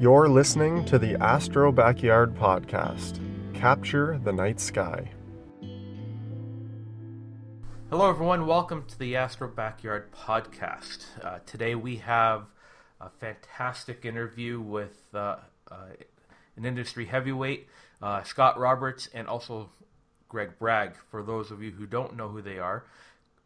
You're 0.00 0.30
listening 0.30 0.86
to 0.86 0.98
the 0.98 1.16
Astro 1.16 1.70
Backyard 1.70 2.34
Podcast. 2.34 3.20
Capture 3.52 4.18
the 4.24 4.32
night 4.32 4.58
sky. 4.58 5.10
Hello, 7.90 8.08
everyone. 8.08 8.46
Welcome 8.46 8.86
to 8.88 8.98
the 8.98 9.16
Astro 9.16 9.46
Backyard 9.46 10.10
Podcast. 10.10 11.04
Uh, 11.22 11.40
today 11.44 11.74
we 11.74 11.96
have 11.96 12.46
a 12.98 13.10
fantastic 13.10 14.06
interview 14.06 14.58
with 14.58 15.02
uh, 15.12 15.36
uh, 15.70 15.74
an 16.56 16.64
industry 16.64 17.04
heavyweight, 17.04 17.68
uh, 18.00 18.22
Scott 18.22 18.58
Roberts, 18.58 19.10
and 19.12 19.28
also 19.28 19.68
Greg 20.30 20.58
Bragg. 20.58 20.94
For 21.10 21.22
those 21.22 21.50
of 21.50 21.62
you 21.62 21.72
who 21.72 21.84
don't 21.84 22.16
know 22.16 22.28
who 22.28 22.40
they 22.40 22.58
are, 22.58 22.86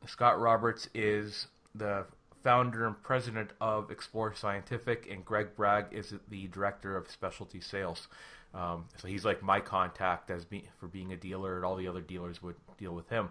Scott 0.07 0.39
Roberts 0.39 0.89
is 0.95 1.49
the 1.75 2.07
founder 2.45 2.87
and 2.87 3.03
president 3.03 3.51
of 3.61 3.91
Explore 3.91 4.35
Scientific, 4.35 5.09
and 5.11 5.25
Greg 5.25 5.57
Bragg 5.57 5.87
is 5.91 6.15
the 6.29 6.47
director 6.49 6.97
of 6.97 7.11
specialty 7.11 7.61
sales. 7.61 8.07
Um, 8.55 8.85
so 8.99 9.09
he's 9.09 9.25
like 9.25 9.43
my 9.43 9.59
contact 9.59 10.31
as 10.31 10.45
be, 10.45 10.69
for 10.79 10.87
being 10.87 11.13
a 11.13 11.17
dealer, 11.17 11.57
and 11.57 11.65
all 11.65 11.75
the 11.75 11.89
other 11.89 12.03
dealers 12.03 12.43
would 12.43 12.55
deal 12.79 12.95
with 12.95 13.09
him. 13.09 13.31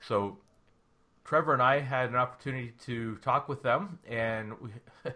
So 0.00 0.38
Trevor 1.24 1.52
and 1.52 1.62
I 1.62 1.80
had 1.80 2.08
an 2.08 2.16
opportunity 2.16 2.72
to 2.84 3.16
talk 3.16 3.48
with 3.48 3.62
them, 3.62 3.98
and 4.08 4.54
we, 4.60 4.70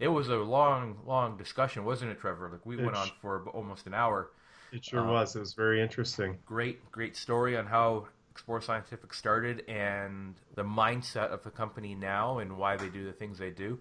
it 0.00 0.08
was 0.08 0.28
a 0.28 0.36
long, 0.36 0.98
long 1.06 1.36
discussion, 1.36 1.84
wasn't 1.84 2.10
it, 2.10 2.20
Trevor? 2.20 2.50
Like 2.50 2.66
we 2.66 2.76
it 2.76 2.84
went 2.84 2.96
on 2.96 3.10
for 3.22 3.48
almost 3.50 3.86
an 3.86 3.94
hour. 3.94 4.30
It 4.72 4.84
sure 4.84 5.00
um, 5.00 5.08
was. 5.08 5.36
It 5.36 5.40
was 5.40 5.54
very 5.54 5.80
interesting. 5.80 6.38
Great, 6.44 6.90
great 6.90 7.16
story 7.16 7.56
on 7.56 7.66
how 7.66 8.08
Explore 8.32 8.62
Scientific 8.62 9.12
started 9.12 9.62
and 9.68 10.34
the 10.54 10.64
mindset 10.64 11.30
of 11.30 11.44
the 11.44 11.50
company 11.50 11.94
now 11.94 12.38
and 12.38 12.56
why 12.56 12.76
they 12.76 12.88
do 12.88 13.04
the 13.04 13.12
things 13.12 13.38
they 13.38 13.50
do. 13.50 13.78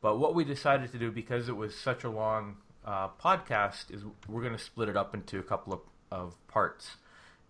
But 0.00 0.18
what 0.18 0.34
we 0.34 0.44
decided 0.44 0.90
to 0.90 0.98
do, 0.98 1.12
because 1.12 1.48
it 1.48 1.56
was 1.56 1.76
such 1.76 2.02
a 2.02 2.10
long 2.10 2.56
uh, 2.84 3.10
podcast, 3.22 3.94
is 3.94 4.02
we're 4.28 4.42
going 4.42 4.56
to 4.56 4.62
split 4.62 4.88
it 4.88 4.96
up 4.96 5.14
into 5.14 5.38
a 5.38 5.42
couple 5.44 5.72
of, 5.72 5.80
of 6.10 6.48
parts. 6.48 6.96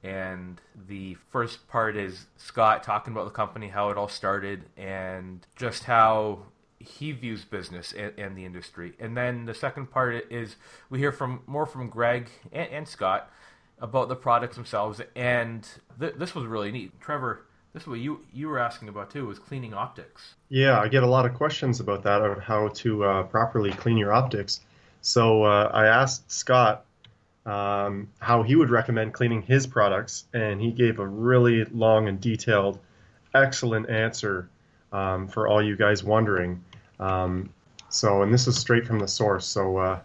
And 0.02 0.60
the 0.88 1.16
first 1.30 1.68
part 1.68 1.96
is 1.96 2.26
Scott 2.36 2.82
talking 2.82 3.14
about 3.14 3.24
the 3.24 3.30
company, 3.30 3.68
how 3.68 3.88
it 3.88 3.96
all 3.96 4.08
started, 4.08 4.64
and 4.76 5.46
just 5.56 5.84
how 5.84 6.40
he 6.78 7.12
views 7.12 7.46
business 7.46 7.94
and, 7.94 8.12
and 8.18 8.36
the 8.36 8.44
industry. 8.44 8.92
And 8.98 9.16
then 9.16 9.46
the 9.46 9.54
second 9.54 9.90
part 9.90 10.30
is 10.30 10.56
we 10.90 10.98
hear 10.98 11.12
from 11.12 11.40
more 11.46 11.64
from 11.64 11.88
Greg 11.88 12.28
and, 12.52 12.68
and 12.70 12.88
Scott 12.88 13.30
about 13.82 14.08
the 14.08 14.16
products 14.16 14.56
themselves. 14.56 15.02
And 15.14 15.68
th- 16.00 16.14
this 16.16 16.34
was 16.34 16.46
really 16.46 16.72
neat. 16.72 16.98
Trevor, 17.00 17.44
this 17.74 17.82
is 17.82 17.88
what 17.88 17.98
you 17.98 18.24
you 18.32 18.48
were 18.48 18.58
asking 18.58 18.88
about 18.88 19.10
too 19.10 19.26
was 19.26 19.38
cleaning 19.38 19.74
optics. 19.74 20.34
Yeah, 20.48 20.80
I 20.80 20.88
get 20.88 21.02
a 21.02 21.06
lot 21.06 21.26
of 21.26 21.34
questions 21.34 21.80
about 21.80 22.02
that 22.04 22.22
on 22.22 22.40
how 22.40 22.68
to 22.68 23.04
uh, 23.04 23.22
properly 23.24 23.72
clean 23.72 23.98
your 23.98 24.12
optics. 24.12 24.60
So 25.02 25.42
uh, 25.42 25.70
I 25.74 25.86
asked 25.86 26.30
Scott 26.30 26.84
um, 27.44 28.08
how 28.20 28.42
he 28.44 28.54
would 28.54 28.70
recommend 28.70 29.12
cleaning 29.12 29.42
his 29.42 29.66
products, 29.66 30.24
and 30.32 30.60
he 30.60 30.70
gave 30.70 31.00
a 31.00 31.06
really 31.06 31.64
long 31.64 32.06
and 32.06 32.20
detailed, 32.20 32.78
excellent 33.34 33.90
answer 33.90 34.48
um, 34.92 35.26
for 35.26 35.48
all 35.48 35.60
you 35.60 35.76
guys 35.76 36.04
wondering. 36.04 36.62
Um, 37.00 37.50
so, 37.88 38.22
and 38.22 38.32
this 38.32 38.46
is 38.46 38.56
straight 38.56 38.86
from 38.86 39.00
the 39.00 39.08
source. 39.08 39.44
So 39.44 39.76
uh, 39.78 40.00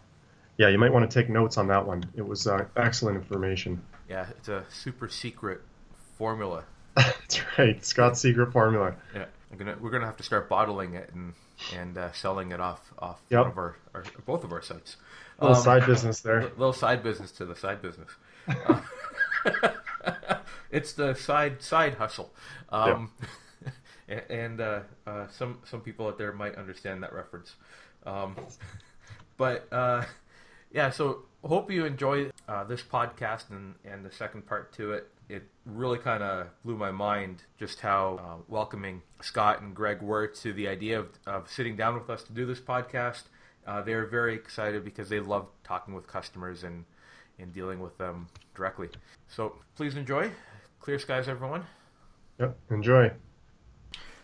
yeah, 0.58 0.70
you 0.70 0.78
might 0.78 0.92
want 0.92 1.10
to 1.10 1.20
take 1.20 1.30
notes 1.30 1.58
on 1.58 1.68
that 1.68 1.86
one. 1.86 2.04
It 2.16 2.28
was 2.28 2.48
uh, 2.48 2.66
excellent 2.76 3.18
information. 3.18 3.82
Yeah, 4.10 4.26
it's 4.30 4.50
a 4.50 4.66
super 4.70 5.08
secret 5.08 5.62
formula. 6.18 6.64
That's 6.96 7.42
right, 7.58 7.86
Scott's 7.86 8.20
secret 8.20 8.52
formula. 8.52 8.96
Yeah, 9.14 9.26
gonna, 9.58 9.78
we're 9.80 9.92
gonna 9.92 10.06
have 10.06 10.18
to 10.18 10.24
start 10.24 10.50
bottling 10.50 10.96
it 10.96 11.12
and 11.14 11.34
and 11.76 11.98
uh, 11.98 12.12
selling 12.12 12.52
it 12.52 12.60
off 12.60 12.82
off 13.00 13.22
yep. 13.30 13.42
one 13.42 13.52
of 13.52 13.58
our, 13.58 13.76
our, 13.94 14.04
both 14.26 14.44
of 14.44 14.52
our 14.52 14.62
sites. 14.62 14.98
Little 15.40 15.56
um, 15.56 15.64
side 15.64 15.86
business 15.86 16.22
there. 16.22 16.40
A 16.40 16.44
little 16.58 16.74
side 16.74 17.04
business 17.04 17.32
to 17.34 17.46
the 17.46 17.56
side 17.56 17.82
business. 17.82 18.10
Uh, 18.48 18.82
it's 20.72 20.94
the 20.94 21.14
side 21.14 21.62
side 21.62 21.96
hustle. 21.96 22.34
Um, 22.70 23.12
yep. 24.08 24.30
and 24.30 24.62
uh, 24.62 24.80
uh, 25.06 25.28
some 25.30 25.60
some 25.66 25.82
people 25.82 26.08
out 26.08 26.18
there 26.18 26.34
might 26.34 26.56
understand 26.56 27.04
that 27.04 27.14
reference. 27.14 27.56
Um, 28.06 28.36
but 29.38 29.68
uh, 29.72 30.04
yeah, 30.72 30.90
so 30.90 31.24
hope 31.44 31.72
you 31.72 31.86
enjoy 31.86 32.30
uh, 32.48 32.64
this 32.64 32.82
podcast 32.82 33.50
and, 33.50 33.76
and 33.86 34.06
the 34.06 34.12
second 34.12 34.46
part 34.46 34.74
to 34.74 34.94
it. 34.94 35.10
It 35.30 35.44
really 35.66 35.98
kind 35.98 36.24
of 36.24 36.48
blew 36.64 36.78
my 36.78 36.92
mind 36.92 37.44
just 37.60 37.82
how 37.82 38.20
uh, 38.22 38.42
welcoming 38.48 39.02
Scott 39.22 39.62
and 39.62 39.76
Greg 39.76 40.02
were 40.02 40.28
to 40.28 40.54
the 40.54 40.68
idea 40.68 41.00
of, 41.00 41.10
of 41.26 41.50
sitting 41.50 41.76
down 41.76 41.96
with 41.96 42.10
us 42.10 42.24
to 42.24 42.34
do 42.34 42.46
this 42.46 42.60
podcast. 42.60 43.24
Uh, 43.66 43.82
they 43.82 43.94
were 43.94 44.06
very 44.06 44.36
excited 44.36 44.86
because 44.86 45.10
they 45.10 45.20
love 45.20 45.48
talking 45.64 45.94
with 45.94 46.08
customers 46.08 46.64
and, 46.64 46.86
and 47.40 47.54
dealing 47.54 47.82
with 47.82 47.98
them 47.98 48.28
directly. 48.56 48.88
So 49.28 49.56
please 49.76 49.96
enjoy. 49.96 50.32
Clear 50.80 51.00
skies, 51.00 51.28
everyone. 51.28 51.66
Yep, 52.40 52.58
enjoy. 52.72 53.12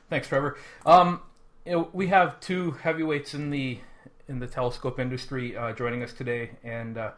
Thanks, 0.09 0.27
Trevor. 0.27 0.57
Um, 0.85 1.21
you 1.65 1.73
know, 1.73 1.89
we 1.91 2.07
have 2.07 2.39
two 2.39 2.71
heavyweights 2.71 3.33
in 3.33 3.49
the 3.49 3.79
in 4.27 4.39
the 4.39 4.47
telescope 4.47 4.99
industry 4.99 5.55
uh, 5.55 5.73
joining 5.73 6.03
us 6.03 6.13
today, 6.13 6.51
and 6.63 6.97
uh, 6.97 7.11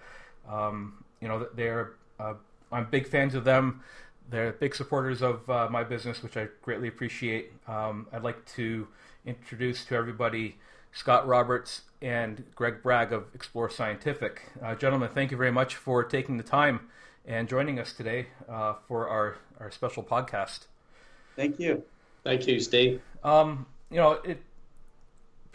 um, 0.50 1.04
you 1.22 1.28
know 1.28 1.48
they're 1.56 1.94
uh, 2.20 2.34
I'm 2.72 2.86
big 2.90 3.08
fans 3.08 3.36
of 3.36 3.44
them. 3.44 3.82
They're 4.30 4.54
big 4.54 4.76
supporters 4.76 5.22
of 5.22 5.48
uh, 5.50 5.68
my 5.70 5.84
business, 5.84 6.24
which 6.24 6.36
I 6.36 6.48
greatly 6.62 6.88
appreciate. 6.88 7.52
Um, 7.68 8.08
I'd 8.12 8.24
like 8.24 8.44
to 8.56 8.88
introduce 9.26 9.86
to 9.86 9.96
everybody 9.96 10.58
Scott 10.94 11.28
Roberts 11.28 11.82
and 12.02 12.44
Greg 12.56 12.82
Bragg 12.82 13.14
of 13.14 13.26
Explore 13.36 13.70
Scientific. 13.70 14.44
Uh, 14.64 14.76
gentlemen, 14.76 15.10
thank 15.14 15.32
you 15.32 15.38
very 15.38 15.52
much 15.52 15.76
for 15.76 16.04
taking 16.04 16.38
the 16.38 16.44
time 16.44 16.90
and 17.26 17.48
joining 17.48 17.80
us 17.80 17.94
today 17.94 18.28
uh, 18.50 18.74
for 18.88 19.08
our, 19.08 19.36
our 19.60 19.72
special 19.72 20.04
podcast. 20.04 20.66
Thank 21.36 21.60
you. 21.60 21.84
Thank 22.24 22.48
you, 22.48 22.60
Steve. 22.60 23.02
Um, 23.24 23.66
you 23.92 23.98
know, 23.98 24.14
it, 24.24 24.42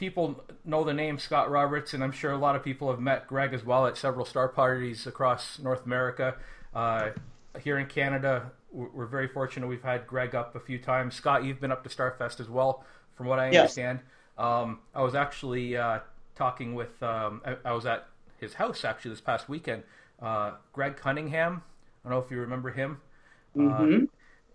people 0.01 0.43
know 0.65 0.83
the 0.83 0.95
name 0.95 1.19
Scott 1.19 1.51
Roberts, 1.51 1.93
and 1.93 2.03
I'm 2.03 2.11
sure 2.11 2.33
a 2.33 2.39
lot 2.39 2.57
of 2.57 2.65
people 2.65 2.91
have 2.91 2.99
met 2.99 3.27
Greg 3.27 3.53
as 3.53 3.63
well 3.63 3.87
at 3.87 3.99
several 3.99 4.25
star 4.25 4.49
parties 4.49 5.07
across 5.07 5.59
North 5.59 5.85
America. 5.85 6.37
Uh, 6.75 7.11
here 7.63 7.79
in 7.79 7.87
Canada, 7.87 8.51
we're 8.73 9.05
very 9.05 9.29
fortunate. 9.29 9.67
We've 9.67 9.83
had 9.83 10.07
Greg 10.07 10.35
up 10.35 10.57
a 10.57 10.61
few 10.61 10.79
times. 10.79 11.15
Scott, 11.15 11.45
you've 11.45 11.61
been 11.61 11.71
up 11.71 11.85
to 11.85 11.91
Starfest 11.91 12.41
as 12.41 12.49
well, 12.49 12.83
from 13.15 13.27
what 13.27 13.39
I 13.39 13.51
yes. 13.51 13.61
understand. 13.61 14.01
Um, 14.39 14.79
I 14.95 15.03
was 15.03 15.15
actually 15.15 15.77
uh, 15.77 15.99
talking 16.35 16.75
with, 16.75 17.03
um, 17.03 17.43
I, 17.45 17.57
I, 17.67 17.73
was 17.73 17.85
at 17.85 18.07
his 18.39 18.55
house 18.55 18.87
actually 18.87 19.11
this 19.11 19.21
past 19.21 19.51
weekend. 19.51 19.83
Uh, 20.23 20.53
Greg 20.73 20.97
Cunningham, 20.97 21.63
I 22.03 22.09
don't 22.09 22.19
know 22.19 22.25
if 22.25 22.31
you 22.31 22.39
remember 22.39 22.71
him. 22.71 23.03
Uh, 23.55 23.61
mm-hmm. 23.61 24.05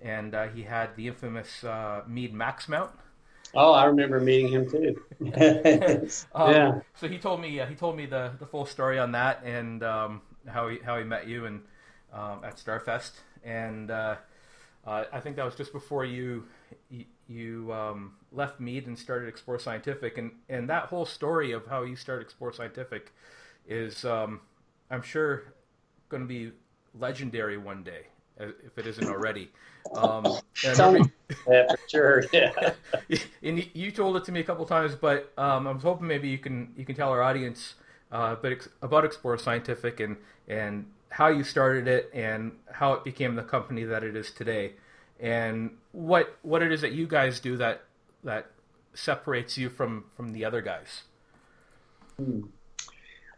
and 0.02 0.34
uh, 0.34 0.48
he 0.48 0.64
had 0.64 0.96
the 0.96 1.08
infamous 1.08 1.64
uh, 1.64 2.02
Meade 2.08 2.34
Max 2.34 2.68
mount. 2.68 2.90
Oh, 3.56 3.72
I 3.72 3.86
remember 3.86 4.20
meeting 4.20 4.50
him 4.50 4.70
too. 4.70 5.02
um, 6.36 6.52
yeah. 6.52 6.80
So 6.96 7.08
he 7.08 7.18
told 7.18 7.42
me 7.42 7.60
uh, 7.60 7.66
he 7.66 7.76
told 7.76 7.96
me 7.96 8.06
the, 8.06 8.34
the 8.40 8.46
full 8.46 8.66
story 8.66 9.00
on 9.00 9.12
that 9.14 9.44
and 9.44 9.82
um, 9.84 10.22
how 10.48 10.68
he 10.68 10.80
how 10.80 10.98
he 10.98 11.04
met 11.04 11.28
you 11.28 11.46
and 11.46 11.62
um, 12.14 12.44
at 12.44 12.58
Starfest 12.58 13.12
and 13.44 13.92
uh, 13.92 14.16
uh, 14.86 15.06
I 15.12 15.20
think 15.20 15.36
that 15.38 15.46
was 15.46 15.56
just 15.56 15.72
before 15.72 16.06
you 16.06 16.46
you, 16.90 17.06
you 17.28 17.74
um, 17.74 18.16
left 18.32 18.60
Meade 18.60 18.88
and 18.88 18.98
started 18.98 19.30
Explore 19.30 19.60
Scientific 19.60 20.18
and 20.18 20.32
and 20.50 20.70
that 20.70 20.86
whole 20.86 21.06
story 21.06 21.52
of 21.54 21.66
how 21.66 21.84
you 21.84 21.96
started 21.96 22.24
Explore 22.24 22.54
Scientific 22.54 23.14
is 23.68 24.04
um, 24.06 24.42
I'm 24.92 25.02
sure 25.02 25.54
going 26.10 26.22
to 26.22 26.28
be 26.28 26.52
legendary 27.00 27.58
one 27.58 27.84
day 27.84 28.08
if 28.38 28.78
it 28.78 28.86
isn't 28.86 29.08
already. 29.08 29.50
Um, 29.94 30.26
yeah, 30.64 31.66
for 31.68 31.80
sure. 31.88 32.24
Yeah. 32.34 32.74
and 33.44 33.66
you 33.74 33.92
told 33.92 34.18
it 34.18 34.26
to 34.26 34.32
me 34.32 34.40
a 34.40 34.44
couple 34.44 34.66
times, 34.66 34.96
but 34.96 35.32
um, 35.38 35.68
I 35.68 35.72
was 35.72 35.84
hoping 35.84 36.08
maybe 36.08 36.30
you 36.30 36.38
can 36.38 36.74
you 36.76 36.86
can 36.86 36.96
tell 36.96 37.10
our 37.10 37.22
audience 37.22 37.76
uh, 38.12 38.36
but 38.42 38.68
about 38.82 39.06
Explore 39.06 39.38
Scientific 39.38 40.00
and 40.00 40.16
and 40.48 40.86
how 41.10 41.28
you 41.28 41.44
started 41.44 41.88
it 41.88 42.10
and 42.14 42.52
how 42.72 42.94
it 42.94 43.04
became 43.04 43.36
the 43.36 43.44
company 43.44 43.84
that 43.84 44.04
it 44.04 44.16
is 44.16 44.32
today, 44.32 44.74
and 45.20 45.72
what 45.92 46.38
what 46.42 46.62
it 46.62 46.72
is 46.72 46.82
that 46.82 46.92
you 46.92 47.08
guys 47.08 47.40
do 47.40 47.58
that 47.58 47.84
that 48.24 48.48
separates 48.94 49.58
you 49.58 49.70
from 49.70 50.06
from 50.16 50.32
the 50.32 50.46
other 50.46 50.62
guys. 50.62 51.04
Hmm. 52.18 52.44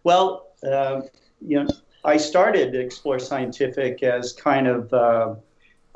Well, 0.03 0.47
uh, 0.63 1.01
you 1.41 1.63
know, 1.63 1.67
I 2.03 2.17
started 2.17 2.75
Explore 2.75 3.19
Scientific 3.19 4.03
as 4.03 4.33
kind 4.33 4.67
of 4.67 4.93
uh, 4.93 5.35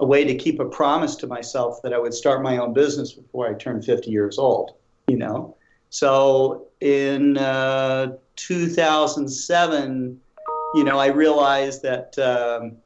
a 0.01 0.05
way 0.05 0.23
to 0.25 0.35
keep 0.35 0.59
a 0.59 0.65
promise 0.65 1.15
to 1.15 1.27
myself 1.27 1.81
that 1.83 1.93
I 1.93 1.99
would 1.99 2.13
start 2.13 2.41
my 2.41 2.57
own 2.57 2.73
business 2.73 3.13
before 3.13 3.47
I 3.47 3.53
turned 3.53 3.85
50 3.85 4.09
years 4.09 4.39
old, 4.39 4.71
you 5.07 5.15
know. 5.15 5.55
So 5.91 6.67
in 6.81 7.37
uh, 7.37 8.17
2007, 8.35 10.19
you 10.73 10.83
know, 10.83 10.97
I 10.97 11.07
realized 11.07 11.83
that, 11.83 12.17
um, 12.17 12.77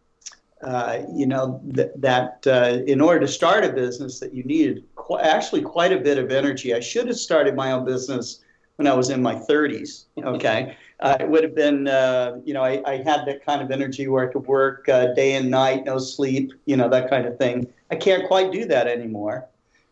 uh, 0.62 1.04
you 1.14 1.26
know, 1.26 1.62
th- 1.74 1.92
that 1.96 2.46
uh, 2.48 2.84
in 2.86 3.00
order 3.00 3.22
to 3.22 3.28
start 3.28 3.64
a 3.64 3.72
business 3.72 4.20
that 4.20 4.34
you 4.34 4.44
needed 4.44 4.84
qu- 4.96 5.20
actually 5.20 5.62
quite 5.62 5.94
a 5.94 6.00
bit 6.00 6.18
of 6.18 6.32
energy. 6.32 6.74
I 6.74 6.82
should 6.82 7.08
have 7.08 7.18
started 7.18 7.56
my 7.56 7.72
own 7.72 7.86
business 7.86 8.44
when 8.76 8.88
I 8.88 8.94
was 8.94 9.10
in 9.10 9.22
my 9.22 9.36
30s. 9.36 10.06
Okay, 10.18 10.76
uh, 11.00 11.18
it 11.20 11.30
would 11.30 11.44
have 11.44 11.56
been, 11.56 11.88
uh, 11.88 12.40
you 12.46 12.54
know, 12.54 12.64
I, 12.64 12.82
I, 12.86 12.98
had 12.98 13.26
that 13.26 13.46
kind 13.46 13.62
of 13.62 13.70
energy 13.70 14.08
where 14.08 14.28
I 14.28 14.32
could 14.32 14.46
work 14.48 14.88
uh, 14.88 15.14
day 15.14 15.36
and 15.36 15.52
night, 15.52 15.84
no 15.86 15.98
sleep, 15.98 16.54
you 16.66 16.78
know, 16.78 16.88
that 16.90 17.10
kind 17.10 17.26
of 17.26 17.38
thing. 17.38 17.68
I 17.92 17.96
can't 17.96 18.28
quite 18.28 18.52
do 18.52 18.66
that 18.66 18.88
anymore, 18.88 19.46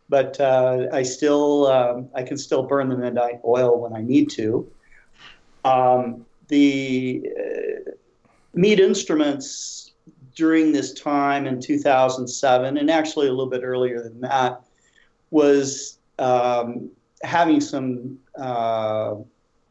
but 0.08 0.40
uh, 0.40 0.86
I 0.92 1.02
still, 1.02 1.66
um, 1.66 2.08
I 2.14 2.22
can 2.22 2.38
still 2.38 2.62
burn 2.62 2.88
the 2.88 2.96
midnight 2.96 3.40
oil 3.44 3.78
when 3.78 3.92
I 3.92 4.00
need 4.00 4.30
to. 4.30 4.66
Um, 5.64 6.24
the 6.48 7.28
uh, 7.38 7.90
Meade 8.54 8.80
Instruments 8.80 9.92
during 10.34 10.72
this 10.72 10.94
time 10.94 11.46
in 11.46 11.60
2007, 11.60 12.76
and 12.76 12.90
actually 12.90 13.26
a 13.26 13.30
little 13.30 13.46
bit 13.46 13.62
earlier 13.62 14.02
than 14.02 14.20
that, 14.22 14.62
was 15.30 15.98
um, 16.18 16.90
having 17.22 17.60
some 17.60 18.18
uh, 18.38 19.14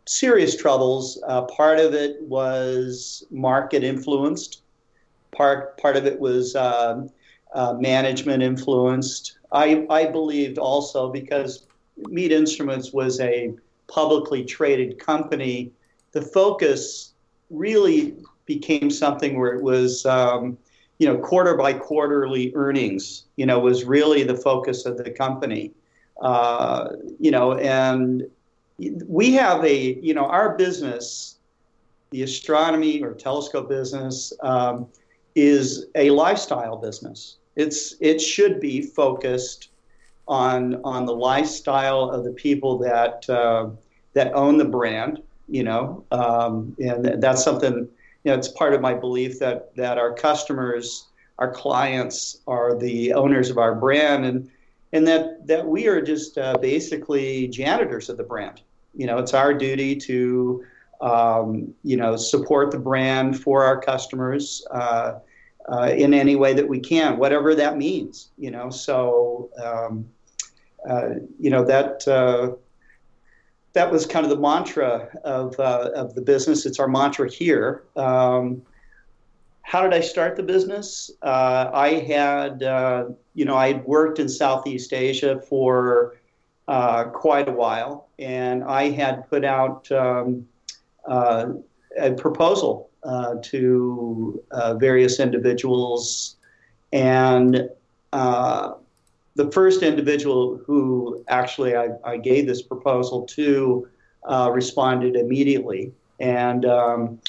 serious 0.06 0.56
troubles. 0.56 1.22
Uh, 1.28 1.44
part 1.44 1.80
of 1.80 1.94
it 1.94 2.22
was 2.22 3.24
market 3.32 3.84
influenced. 3.84 4.62
Part 5.32 5.78
part 5.78 5.96
of 5.96 6.06
it 6.06 6.20
was 6.20 6.56
uh, 6.56 7.08
uh, 7.54 7.74
management 7.74 8.44
influenced. 8.44 9.38
I 9.52 9.86
I 9.90 10.06
believed 10.06 10.58
also 10.58 11.12
because 11.12 11.68
Meade 11.98 12.32
Instruments 12.32 12.94
was 12.94 13.20
a 13.20 13.54
publicly 13.88 14.44
traded 14.44 15.00
company. 15.00 15.72
The 16.12 16.22
focus 16.22 17.14
really 17.50 18.16
became 18.46 18.90
something 18.90 19.40
where 19.40 19.54
it 19.54 19.64
was. 19.64 20.06
Um, 20.06 20.58
you 21.00 21.08
know, 21.08 21.18
quarter 21.18 21.58
by 21.58 21.74
quarterly 21.74 22.54
earnings, 22.56 23.26
you 23.36 23.46
know, 23.46 23.60
was 23.60 23.84
really 23.84 24.24
the 24.24 24.38
focus 24.38 24.86
of 24.86 24.98
the 24.98 25.10
company. 25.10 25.72
Uh, 26.22 26.90
you 27.20 27.32
know, 27.32 27.58
and 27.58 28.24
we 28.78 29.34
have 29.34 29.64
a, 29.64 30.00
you 30.02 30.14
know, 30.14 30.26
our 30.26 30.58
business, 30.58 31.38
the 32.12 32.24
astronomy 32.24 33.02
or 33.02 33.14
telescope 33.14 33.70
business, 33.70 34.34
um, 34.42 34.88
is 35.36 35.88
a 35.96 36.10
lifestyle 36.10 36.78
business. 36.78 37.38
It's 37.56 37.96
it 38.00 38.20
should 38.20 38.60
be 38.60 38.82
focused 38.82 39.70
on 40.28 40.82
on 40.84 41.06
the 41.06 41.16
lifestyle 41.16 42.10
of 42.10 42.24
the 42.24 42.32
people 42.32 42.78
that 42.80 43.30
uh, 43.30 43.70
that 44.14 44.34
own 44.34 44.58
the 44.58 44.66
brand. 44.66 45.22
You 45.48 45.64
know, 45.64 46.04
um, 46.12 46.76
and 46.80 47.22
that's 47.22 47.44
something. 47.44 47.88
You 48.24 48.32
know, 48.32 48.38
it's 48.38 48.48
part 48.48 48.74
of 48.74 48.82
my 48.82 48.94
belief 48.94 49.40
that 49.40 49.76
that 49.76 49.98
our 49.98 50.14
customers, 50.14 51.08
our 51.38 51.52
clients, 51.52 52.40
are 52.48 52.78
the 52.78 53.14
owners 53.14 53.50
of 53.50 53.58
our 53.58 53.76
brand, 53.76 54.26
and 54.26 54.50
and 54.94 55.08
that 55.08 55.46
that 55.48 55.68
we 55.68 55.88
are 55.88 56.02
just 56.02 56.38
uh, 56.38 56.56
basically 56.62 57.48
janitors 57.50 58.08
of 58.10 58.16
the 58.16 58.24
brand. 58.24 58.62
You 58.96 59.08
know, 59.08 59.18
it's 59.18 59.34
our 59.34 59.54
duty 59.54 59.96
to 59.98 60.64
um, 61.02 61.74
you 61.84 61.98
know 61.98 62.16
support 62.16 62.72
the 62.72 62.80
brand 62.80 63.42
for 63.42 63.64
our 63.64 63.82
customers 63.82 64.66
uh, 64.72 65.20
uh, 65.68 65.92
in 65.96 66.14
any 66.14 66.36
way 66.36 66.54
that 66.54 66.68
we 66.68 66.80
can, 66.80 67.18
whatever 67.18 67.56
that 67.56 67.76
means. 67.76 68.30
You 68.38 68.52
know, 68.52 68.70
so 68.70 69.50
um, 69.62 70.08
uh, 70.90 71.16
you 71.40 71.50
know 71.50 71.66
that. 71.66 72.08
Uh, 72.08 72.56
that 73.74 73.92
was 73.92 74.06
kind 74.06 74.24
of 74.24 74.30
the 74.30 74.38
mantra 74.38 75.10
of, 75.24 75.60
uh, 75.60 75.90
of 75.96 76.14
the 76.14 76.22
business. 76.22 76.68
It's 76.68 76.80
our 76.80 76.88
mantra 76.88 77.28
here. 77.28 77.86
Um, 77.96 78.62
how 79.64 79.82
did 79.82 79.94
I 79.94 80.02
start 80.02 80.36
the 80.36 80.44
business? 80.44 81.10
Uh, 81.22 81.72
I 81.74 81.94
had, 81.94 82.62
uh, 82.62 83.06
you 83.34 83.46
know, 83.46 83.56
I 83.56 83.74
had 83.74 83.86
worked 83.86 84.20
in 84.20 84.30
Southeast 84.30 84.94
Asia 84.94 85.42
for 85.42 86.18
uh, 86.68 87.06
quite 87.06 87.48
a 87.48 87.52
while, 87.52 88.08
and 88.20 88.64
I 88.64 88.92
had 88.92 89.28
put 89.30 89.44
out 89.44 89.92
um, 89.92 90.48
uh, 91.08 91.54
a 92.00 92.12
proposal 92.14 92.90
uh, 93.04 93.36
to 93.44 94.42
uh, 94.52 94.76
various 94.76 95.20
individuals, 95.20 96.36
and 96.92 97.70
the 99.36 99.52
first 99.52 99.82
individual 99.82 100.62
who 100.64 101.24
actually 101.30 101.76
I, 101.76 101.88
I 102.04 102.18
gave 102.18 102.46
this 102.46 102.62
proposal 102.62 103.24
to 103.24 103.88
responded 104.52 105.16
immediately, 105.16 105.92
and 106.20 106.66
um, 106.66 107.20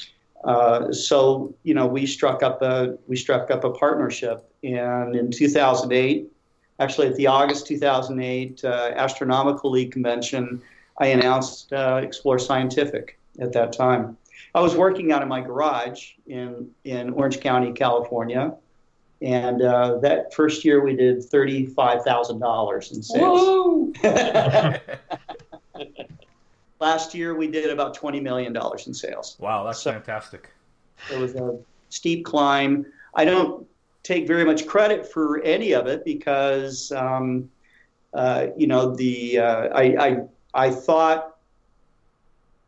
uh, 0.45 0.91
so 0.91 1.53
you 1.63 1.73
know 1.73 1.87
we 1.87 2.05
struck 2.05 2.43
up 2.43 2.61
a 2.61 2.97
we 3.07 3.15
struck 3.15 3.49
up 3.49 3.63
a 3.63 3.71
partnership, 3.71 4.47
and 4.63 5.15
in 5.15 5.31
2008, 5.31 6.31
actually 6.79 7.07
at 7.07 7.15
the 7.15 7.25
August 7.25 7.65
2008 7.65 8.63
uh, 8.63 8.91
Astronomical 8.95 9.71
League 9.71 9.91
convention, 9.91 10.61
I 10.99 11.07
announced 11.07 11.73
uh, 11.73 11.99
Explore 12.03 12.37
Scientific 12.37 13.17
at 13.39 13.53
that 13.53 13.73
time. 13.73 14.17
I 14.53 14.61
was 14.61 14.75
working 14.75 15.11
out 15.11 15.23
of 15.23 15.27
my 15.27 15.41
garage 15.41 16.11
in 16.27 16.69
in 16.83 17.09
Orange 17.13 17.39
County, 17.39 17.73
California, 17.73 18.53
and 19.23 19.63
uh, 19.63 19.97
that 20.03 20.31
first 20.31 20.63
year 20.63 20.85
we 20.85 20.95
did 20.95 21.23
thirty 21.23 21.65
five 21.65 22.03
thousand 22.03 22.39
dollars 22.39 22.91
in 22.91 23.01
sales. 23.01 23.95
Last 26.79 27.13
year 27.13 27.35
we 27.35 27.47
did 27.47 27.69
about 27.69 27.93
twenty 27.93 28.19
million 28.19 28.53
dollars 28.53 28.87
in 28.87 28.93
sales. 28.93 29.37
Wow, 29.39 29.63
that's 29.63 29.81
so 29.81 29.93
fantastic. 29.93 30.51
It 31.11 31.17
was 31.17 31.35
a 31.35 31.57
steep 31.89 32.25
climb. 32.25 32.85
I 33.13 33.25
don't 33.25 33.65
take 34.03 34.27
very 34.27 34.45
much 34.45 34.67
credit 34.67 35.11
for 35.11 35.41
any 35.41 35.73
of 35.73 35.87
it 35.87 36.05
because 36.05 36.91
um, 36.91 37.49
uh, 38.13 38.47
you 38.57 38.67
know 38.67 38.95
the 38.95 39.39
uh, 39.39 39.69
I, 39.73 39.83
I 40.07 40.17
I 40.53 40.69
thought 40.69 41.37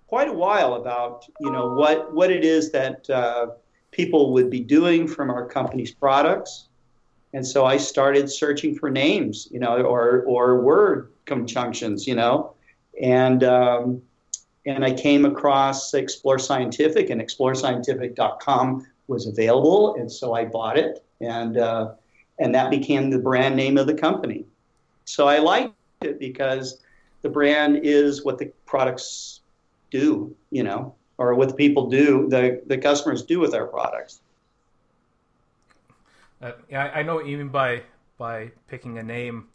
quite 0.07 0.29
a 0.29 0.33
while 0.33 0.75
about 0.75 1.25
you 1.39 1.51
know 1.51 1.73
what 1.73 2.13
what 2.13 2.31
it 2.31 2.43
is 2.43 2.71
that 2.71 3.09
uh, 3.09 3.47
people 3.91 4.33
would 4.33 4.49
be 4.49 4.61
doing 4.61 5.07
from 5.07 5.29
our 5.29 5.45
company's 5.45 5.93
products, 5.93 6.67
and 7.33 7.45
so 7.45 7.65
I 7.65 7.77
started 7.77 8.29
searching 8.29 8.75
for 8.75 8.89
names, 8.89 9.47
you 9.51 9.59
know, 9.59 9.81
or 9.81 10.23
or 10.23 10.61
word 10.61 11.11
conjunctions, 11.25 12.07
you 12.07 12.15
know, 12.15 12.53
and 13.01 13.43
um, 13.43 14.01
and 14.65 14.83
I 14.83 14.93
came 14.93 15.25
across 15.25 15.93
Explore 15.93 16.39
Scientific, 16.39 17.09
and 17.09 17.21
ExploreScientific.com 17.21 18.85
was 19.07 19.27
available, 19.27 19.95
and 19.95 20.11
so 20.11 20.33
I 20.33 20.45
bought 20.45 20.77
it, 20.77 21.03
and 21.21 21.57
uh, 21.57 21.93
and 22.39 22.53
that 22.53 22.69
became 22.69 23.09
the 23.09 23.19
brand 23.19 23.55
name 23.55 23.77
of 23.77 23.87
the 23.87 23.93
company. 23.93 24.45
So 25.05 25.27
I 25.27 25.39
liked 25.39 25.73
it 26.01 26.19
because 26.19 26.81
the 27.21 27.29
brand 27.29 27.81
is 27.83 28.25
what 28.25 28.37
the 28.37 28.51
products 28.65 29.41
do, 29.89 30.35
you 30.51 30.63
know, 30.63 30.93
or 31.17 31.33
what 31.35 31.49
the 31.49 31.55
people 31.55 31.89
do, 31.89 32.27
the 32.29 32.61
the 32.67 32.77
customers 32.77 33.23
do 33.23 33.39
with 33.39 33.53
our 33.53 33.67
products. 33.67 34.19
Uh, 36.41 36.51
yeah, 36.69 36.91
I 36.93 37.03
know 37.03 37.25
even 37.25 37.47
by 37.47 37.83
by 38.17 38.51
picking 38.67 38.97
a 38.97 39.03
name 39.03 39.47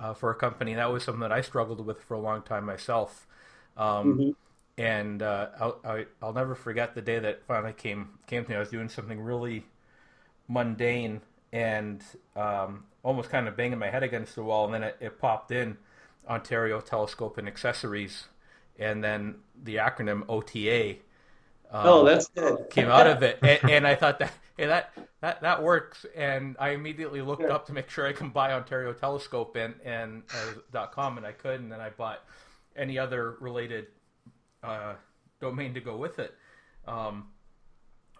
uh, 0.00 0.14
for 0.14 0.30
a 0.30 0.34
company. 0.34 0.74
That 0.74 0.90
was 0.90 1.04
something 1.04 1.20
that 1.20 1.32
I 1.32 1.42
struggled 1.42 1.84
with 1.84 2.02
for 2.02 2.14
a 2.14 2.20
long 2.20 2.42
time 2.42 2.64
myself. 2.64 3.26
Um, 3.76 4.18
mm-hmm. 4.18 4.30
And 4.78 5.22
uh, 5.22 5.48
I'll, 5.60 5.80
I, 5.84 5.92
will 5.92 6.04
i 6.22 6.26
will 6.26 6.32
never 6.32 6.54
forget 6.54 6.94
the 6.94 7.02
day 7.02 7.18
that 7.18 7.44
finally 7.46 7.74
came 7.74 8.18
came 8.26 8.44
to 8.44 8.50
me. 8.50 8.56
I 8.56 8.60
was 8.60 8.70
doing 8.70 8.88
something 8.88 9.20
really 9.20 9.66
mundane 10.48 11.20
and 11.52 12.02
um, 12.34 12.84
almost 13.02 13.28
kind 13.28 13.46
of 13.46 13.56
banging 13.56 13.78
my 13.78 13.90
head 13.90 14.02
against 14.02 14.34
the 14.34 14.42
wall, 14.42 14.64
and 14.64 14.74
then 14.74 14.82
it, 14.84 14.96
it 15.00 15.18
popped 15.18 15.50
in 15.50 15.76
Ontario 16.28 16.80
Telescope 16.80 17.36
and 17.36 17.46
Accessories, 17.46 18.24
and 18.78 19.04
then 19.04 19.36
the 19.62 19.76
acronym 19.76 20.24
OTA. 20.28 21.00
Um, 21.72 21.86
oh, 21.86 22.04
that's 22.04 22.28
good. 22.28 22.70
came 22.70 22.88
out 22.88 23.06
of 23.06 23.22
it, 23.22 23.38
and, 23.42 23.70
and 23.70 23.86
I 23.86 23.96
thought 23.96 24.18
that 24.20 24.32
hey, 24.60 24.66
that 24.66 24.92
that 25.20 25.40
that 25.40 25.62
works. 25.62 26.04
And 26.14 26.56
I 26.60 26.70
immediately 26.70 27.22
looked 27.22 27.42
sure. 27.42 27.50
up 27.50 27.66
to 27.66 27.72
make 27.72 27.88
sure 27.88 28.06
I 28.06 28.12
can 28.12 28.28
buy 28.28 28.52
Ontario 28.52 28.92
Telescope 28.92 29.56
and 29.56 29.74
and 29.84 30.22
uh, 30.34 30.52
dot 30.70 30.92
com, 30.92 31.16
and 31.16 31.26
I 31.26 31.32
could, 31.32 31.60
and 31.60 31.72
then 31.72 31.80
I 31.80 31.88
bought 31.88 32.22
any 32.76 32.98
other 32.98 33.36
related 33.40 33.86
uh, 34.62 34.94
domain 35.40 35.74
to 35.74 35.80
go 35.80 35.96
with 35.96 36.18
it. 36.18 36.34
Um, 36.86 37.28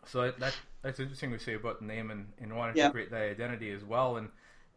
so 0.07 0.23
that, 0.23 0.41
that 0.41 0.57
that's 0.83 0.99
interesting 0.99 1.31
to 1.33 1.39
say 1.39 1.55
about 1.55 1.81
the 1.81 1.87
name 1.87 2.11
and, 2.11 2.33
and 2.41 2.57
wanting 2.57 2.77
yeah. 2.77 2.87
to 2.87 2.93
create 2.93 3.11
that 3.11 3.23
identity 3.23 3.71
as 3.71 3.85
well. 3.85 4.17
And 4.17 4.31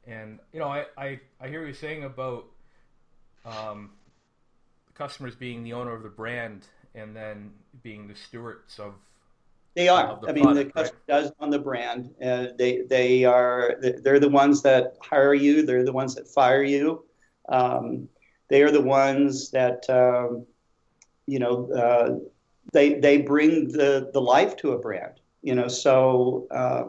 and 0.06 0.40
you 0.52 0.60
know, 0.60 0.68
I, 0.68 0.86
I, 0.98 1.20
I 1.40 1.48
hear 1.48 1.66
you 1.66 1.74
saying 1.74 2.04
about 2.04 2.46
um, 3.46 3.92
customers 4.96 5.34
being 5.36 5.64
the 5.64 5.74
owner 5.74 5.94
of 5.94 6.04
the 6.04 6.10
brand 6.10 6.68
and 6.94 7.16
then 7.16 7.52
being 7.82 8.08
the 8.08 8.16
stewards 8.16 8.80
of 8.80 8.94
they 9.76 9.90
are. 9.90 10.20
I 10.28 10.32
mean, 10.32 10.54
the 10.54 10.66
customer 10.66 11.00
right? 11.08 11.22
does 11.22 11.32
own 11.40 11.50
the 11.50 11.60
brand. 11.60 12.12
Uh, 12.24 12.48
they 12.58 12.82
they 12.90 13.24
are 13.24 13.78
they're 13.82 14.20
the 14.20 14.30
ones 14.30 14.62
that 14.62 14.96
hire 15.02 15.34
you. 15.34 15.66
They're 15.66 15.84
the 15.84 15.94
ones 15.94 16.16
that 16.16 16.28
fire 16.28 16.64
you. 16.64 17.06
Um, 17.50 18.08
they 18.50 18.62
are 18.62 18.72
the 18.72 18.82
ones 18.82 19.50
that 19.52 19.90
um, 19.90 20.46
you 21.26 21.40
know 21.40 21.72
uh, 21.72 22.20
they 22.72 22.96
they 22.96 23.18
bring 23.18 23.70
the 23.70 24.12
the 24.14 24.22
life 24.22 24.56
to 24.58 24.74
a 24.74 24.78
brand. 24.78 25.20
You 25.42 25.56
know, 25.56 25.68
so 25.68 26.48
uh, 26.52 26.84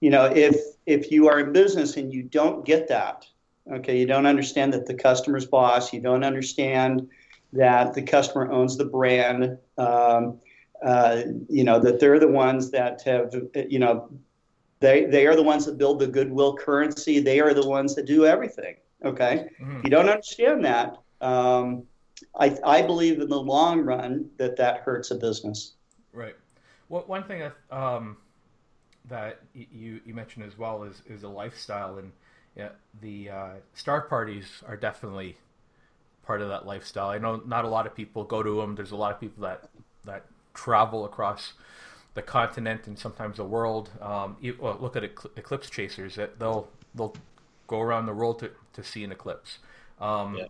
you 0.00 0.08
know 0.08 0.24
if 0.24 0.56
if 0.86 1.10
you 1.10 1.28
are 1.28 1.40
in 1.40 1.52
business 1.52 1.98
and 1.98 2.12
you 2.12 2.22
don't 2.22 2.64
get 2.64 2.88
that, 2.88 3.26
okay, 3.70 3.98
you 3.98 4.06
don't 4.06 4.26
understand 4.26 4.72
that 4.72 4.86
the 4.86 4.94
customer's 4.94 5.46
boss. 5.46 5.92
You 5.92 6.00
don't 6.00 6.24
understand 6.24 7.06
that 7.52 7.92
the 7.92 8.02
customer 8.02 8.50
owns 8.50 8.78
the 8.78 8.86
brand. 8.86 9.58
Um, 9.76 10.40
uh, 10.82 11.22
you 11.48 11.64
know 11.64 11.78
that 11.78 12.00
they're 12.00 12.18
the 12.18 12.28
ones 12.28 12.70
that 12.70 13.02
have 13.02 13.34
you 13.68 13.78
know 13.78 14.10
they 14.80 15.06
they 15.06 15.26
are 15.26 15.36
the 15.36 15.42
ones 15.42 15.64
that 15.66 15.78
build 15.78 15.98
the 15.98 16.06
goodwill 16.06 16.56
currency. 16.56 17.20
They 17.20 17.40
are 17.40 17.54
the 17.54 17.66
ones 17.66 17.94
that 17.94 18.06
do 18.06 18.26
everything. 18.26 18.76
Okay, 19.04 19.48
mm-hmm. 19.60 19.78
if 19.78 19.84
you 19.84 19.90
don't 19.90 20.08
understand 20.08 20.64
that, 20.64 20.98
um, 21.20 21.84
I 22.38 22.56
I 22.64 22.82
believe 22.82 23.20
in 23.20 23.28
the 23.28 23.40
long 23.40 23.80
run 23.80 24.28
that 24.36 24.56
that 24.56 24.78
hurts 24.78 25.10
a 25.10 25.14
business. 25.14 25.74
Right. 26.12 26.36
Well, 26.88 27.04
one 27.06 27.24
thing 27.24 27.40
that 27.40 27.54
um, 27.70 28.16
that 29.06 29.40
you 29.54 30.00
you 30.04 30.14
mentioned 30.14 30.44
as 30.44 30.58
well 30.58 30.82
is 30.84 31.02
is 31.06 31.22
a 31.22 31.28
lifestyle, 31.28 31.98
and 31.98 32.12
yeah, 32.56 32.70
the 33.00 33.30
uh, 33.30 33.50
star 33.74 34.02
parties 34.02 34.62
are 34.66 34.76
definitely 34.76 35.36
part 36.24 36.40
of 36.40 36.48
that 36.48 36.66
lifestyle. 36.66 37.08
I 37.08 37.18
know 37.18 37.42
not 37.46 37.64
a 37.64 37.68
lot 37.68 37.86
of 37.86 37.94
people 37.94 38.24
go 38.24 38.42
to 38.42 38.56
them. 38.60 38.74
There's 38.74 38.92
a 38.92 38.96
lot 38.96 39.12
of 39.12 39.20
people 39.20 39.42
that 39.42 39.68
that 40.04 40.24
travel 40.54 41.04
across 41.04 41.52
the 42.14 42.22
continent 42.22 42.86
and 42.86 42.98
sometimes 42.98 43.36
the 43.36 43.44
world. 43.44 43.90
Um, 44.00 44.36
you, 44.40 44.56
well, 44.60 44.78
look 44.80 44.96
at 44.96 45.04
eclipse 45.04 45.68
chasers; 45.68 46.14
that 46.14 46.38
they'll 46.38 46.68
they'll 46.94 47.14
go 47.66 47.80
around 47.80 48.06
the 48.06 48.14
world 48.14 48.38
to, 48.40 48.50
to 48.72 48.84
see 48.84 49.04
an 49.04 49.12
eclipse. 49.12 49.58
Um, 50.00 50.36
yeah. 50.36 50.46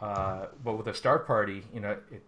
uh, 0.00 0.46
but 0.62 0.76
with 0.76 0.86
a 0.86 0.94
star 0.94 1.18
party, 1.18 1.64
you 1.74 1.80
know, 1.80 1.96
it, 2.10 2.22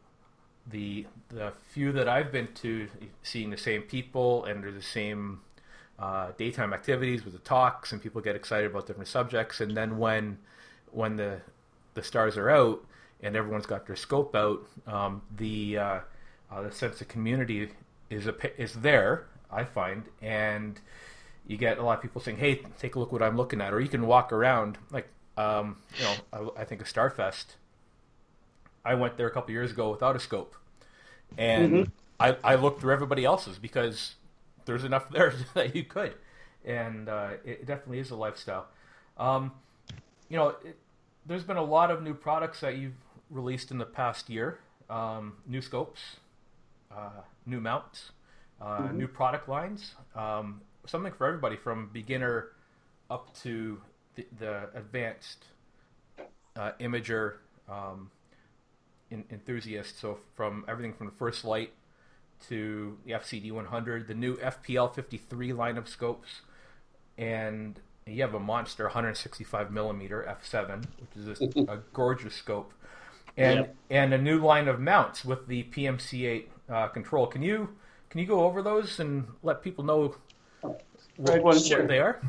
the 0.70 1.06
the 1.28 1.52
few 1.70 1.92
that 1.92 2.08
I've 2.08 2.30
been 2.30 2.48
to, 2.54 2.88
seeing 3.22 3.50
the 3.50 3.56
same 3.56 3.82
people 3.82 4.44
and 4.44 4.62
there's 4.62 4.74
the 4.74 4.82
same 4.82 5.40
uh, 5.98 6.32
daytime 6.36 6.72
activities 6.72 7.24
with 7.24 7.34
the 7.34 7.40
talks, 7.40 7.92
and 7.92 8.02
people 8.02 8.20
get 8.20 8.36
excited 8.36 8.70
about 8.70 8.86
different 8.86 9.08
subjects. 9.08 9.60
And 9.60 9.76
then 9.76 9.98
when 9.98 10.38
when 10.90 11.16
the 11.16 11.40
the 11.94 12.02
stars 12.02 12.36
are 12.36 12.50
out 12.50 12.84
and 13.22 13.36
everyone's 13.36 13.66
got 13.66 13.86
their 13.86 13.96
scope 13.96 14.34
out, 14.34 14.66
um, 14.86 15.22
the 15.36 15.78
uh, 15.78 16.00
uh, 16.52 16.62
the 16.62 16.72
sense 16.72 17.00
of 17.00 17.08
community 17.08 17.70
is 18.10 18.26
a, 18.26 18.60
is 18.60 18.74
there. 18.74 19.26
I 19.50 19.64
find, 19.64 20.04
and 20.20 20.80
you 21.46 21.56
get 21.56 21.78
a 21.78 21.82
lot 21.82 21.98
of 21.98 22.02
people 22.02 22.20
saying, 22.20 22.38
"Hey, 22.38 22.62
take 22.78 22.94
a 22.94 22.98
look 22.98 23.12
what 23.12 23.22
I'm 23.22 23.36
looking 23.36 23.60
at," 23.60 23.72
or 23.72 23.80
you 23.80 23.88
can 23.88 24.06
walk 24.06 24.32
around 24.32 24.78
like 24.90 25.08
um, 25.36 25.76
you 25.98 26.04
know. 26.04 26.52
I, 26.56 26.62
I 26.62 26.64
think 26.64 26.80
of 26.80 26.92
Starfest. 26.92 27.56
I 28.84 28.94
went 28.94 29.16
there 29.16 29.26
a 29.26 29.30
couple 29.30 29.52
years 29.52 29.70
ago 29.70 29.90
without 29.90 30.16
a 30.16 30.20
scope, 30.20 30.56
and 31.38 31.72
mm-hmm. 31.72 31.90
I, 32.18 32.36
I 32.42 32.54
looked 32.56 32.80
through 32.80 32.92
everybody 32.92 33.24
else's 33.24 33.58
because 33.58 34.16
there's 34.64 34.84
enough 34.84 35.10
there 35.10 35.34
that 35.54 35.74
you 35.74 35.84
could, 35.84 36.14
and 36.64 37.08
uh, 37.08 37.30
it 37.44 37.66
definitely 37.66 37.98
is 37.98 38.10
a 38.10 38.16
lifestyle. 38.16 38.66
Um, 39.16 39.52
you 40.28 40.36
know, 40.36 40.48
it, 40.64 40.78
there's 41.26 41.44
been 41.44 41.56
a 41.56 41.64
lot 41.64 41.90
of 41.90 42.02
new 42.02 42.14
products 42.14 42.60
that 42.60 42.76
you've 42.76 42.96
released 43.30 43.70
in 43.70 43.78
the 43.78 43.86
past 43.86 44.28
year. 44.28 44.58
Um, 44.90 45.34
new 45.46 45.62
scopes, 45.62 46.16
new 47.46 47.60
mounts, 47.60 48.12
uh, 48.60 48.78
mm-hmm. 48.78 48.98
new 48.98 49.08
product 49.08 49.48
lines. 49.48 49.94
Um, 50.14 50.60
something 50.86 51.12
for 51.12 51.26
everybody 51.26 51.56
from 51.56 51.90
beginner 51.92 52.48
up 53.10 53.34
to 53.42 53.80
the, 54.14 54.26
the 54.38 54.68
advanced 54.74 55.44
uh, 56.56 56.72
imager 56.80 57.34
um, 57.68 58.10
in, 59.10 59.24
enthusiast. 59.30 60.00
So 60.00 60.18
from 60.34 60.64
everything 60.68 60.92
from 60.92 61.06
the 61.06 61.12
first 61.12 61.44
light 61.44 61.72
to 62.48 62.96
the 63.04 63.12
FCD 63.12 63.52
100, 63.52 64.08
the 64.08 64.14
new 64.14 64.36
FPL 64.36 64.92
53 64.94 65.52
line 65.52 65.78
of 65.78 65.88
scopes, 65.88 66.42
and 67.16 67.78
you 68.06 68.22
have 68.22 68.34
a 68.34 68.40
monster 68.40 68.84
165 68.84 69.70
millimeter 69.70 70.38
f7, 70.42 70.84
which 71.00 71.16
is 71.16 71.40
a, 71.40 71.60
a 71.72 71.78
gorgeous 71.92 72.34
scope, 72.34 72.72
and 73.36 73.60
yep. 73.60 73.76
and 73.90 74.12
a 74.12 74.18
new 74.18 74.38
line 74.38 74.68
of 74.68 74.80
mounts 74.80 75.24
with 75.24 75.46
the 75.46 75.64
PMC8 75.64 76.46
uh, 76.72 76.88
control. 76.88 77.26
Can 77.26 77.42
you 77.42 77.68
can 78.10 78.20
you 78.20 78.26
go 78.26 78.44
over 78.44 78.62
those 78.62 79.00
and 79.00 79.26
let 79.42 79.62
people 79.62 79.84
know 79.84 80.14
what, 80.60 81.42
what 81.42 81.60
sure. 81.60 81.86
they 81.86 81.98
are? 81.98 82.20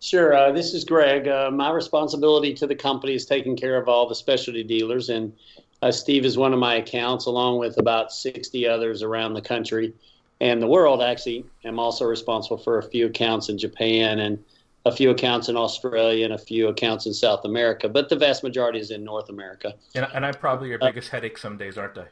Sure. 0.00 0.34
Uh, 0.34 0.52
this 0.52 0.74
is 0.74 0.84
Greg. 0.84 1.28
Uh, 1.28 1.50
my 1.50 1.70
responsibility 1.70 2.54
to 2.54 2.66
the 2.66 2.74
company 2.74 3.14
is 3.14 3.26
taking 3.26 3.56
care 3.56 3.76
of 3.76 3.88
all 3.88 4.08
the 4.08 4.14
specialty 4.14 4.64
dealers, 4.64 5.10
and 5.10 5.32
uh, 5.80 5.92
Steve 5.92 6.24
is 6.24 6.36
one 6.36 6.52
of 6.52 6.58
my 6.58 6.76
accounts, 6.76 7.26
along 7.26 7.58
with 7.58 7.78
about 7.78 8.12
60 8.12 8.66
others 8.66 9.02
around 9.02 9.34
the 9.34 9.42
country 9.42 9.92
and 10.40 10.60
the 10.60 10.66
world. 10.66 11.02
Actually, 11.02 11.44
I'm 11.64 11.78
also 11.78 12.04
responsible 12.04 12.58
for 12.58 12.78
a 12.78 12.82
few 12.82 13.06
accounts 13.06 13.48
in 13.48 13.58
Japan 13.58 14.18
and 14.18 14.42
a 14.84 14.90
few 14.90 15.10
accounts 15.10 15.48
in 15.48 15.56
Australia 15.56 16.24
and 16.24 16.34
a 16.34 16.38
few 16.38 16.68
accounts 16.68 17.06
in 17.06 17.14
South 17.14 17.44
America, 17.44 17.88
but 17.88 18.08
the 18.08 18.16
vast 18.16 18.42
majority 18.42 18.80
is 18.80 18.90
in 18.90 19.04
North 19.04 19.28
America. 19.28 19.74
And, 19.94 20.08
and 20.14 20.26
I'm 20.26 20.34
probably 20.34 20.70
your 20.70 20.78
biggest 20.78 21.10
uh, 21.10 21.16
headache 21.16 21.38
some 21.38 21.56
days, 21.56 21.78
aren't 21.78 21.98
I? 21.98 22.06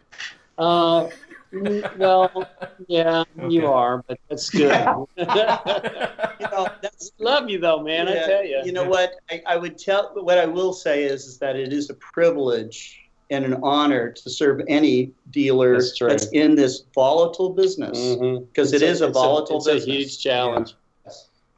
Uh, 0.57 1.09
well, 1.53 2.49
yeah, 2.87 3.25
okay. 3.39 3.49
you 3.49 3.67
are, 3.67 4.05
but 4.07 4.19
that's 4.29 4.51
good. 4.51 4.71
you 5.17 5.25
know, 5.27 6.69
that's, 6.83 7.13
love 7.19 7.51
you 7.51 7.59
though, 7.59 7.83
man. 7.83 8.07
Yeah, 8.07 8.13
I 8.13 8.27
tell 8.27 8.45
you. 8.45 8.63
You 8.65 8.73
know 8.73 8.85
what? 8.85 9.15
I, 9.31 9.43
I, 9.47 9.57
would 9.57 9.79
tell. 9.79 10.13
What 10.15 10.39
I 10.39 10.47
will 10.47 10.73
say 10.73 11.05
is, 11.05 11.27
is 11.27 11.39
that 11.39 11.57
it 11.57 11.73
is 11.73 11.91
a 11.91 11.95
privilege 11.95 13.01
and 13.31 13.45
an 13.45 13.59
honor 13.63 14.11
to 14.11 14.31
serve 14.31 14.61
any 14.69 15.13
dealer 15.31 15.75
that's, 15.75 15.99
that's 15.99 16.27
in 16.29 16.55
this 16.55 16.85
volatile 16.95 17.51
business 17.51 17.99
because 17.99 18.73
mm-hmm. 18.73 18.77
it 18.77 18.83
is 18.83 19.01
a, 19.01 19.09
a 19.09 19.11
volatile. 19.11 19.59
It's 19.59 19.67
business. 19.67 19.87
a 19.87 19.99
huge 19.99 20.19
challenge. 20.23 20.75
Yeah. 21.05 21.13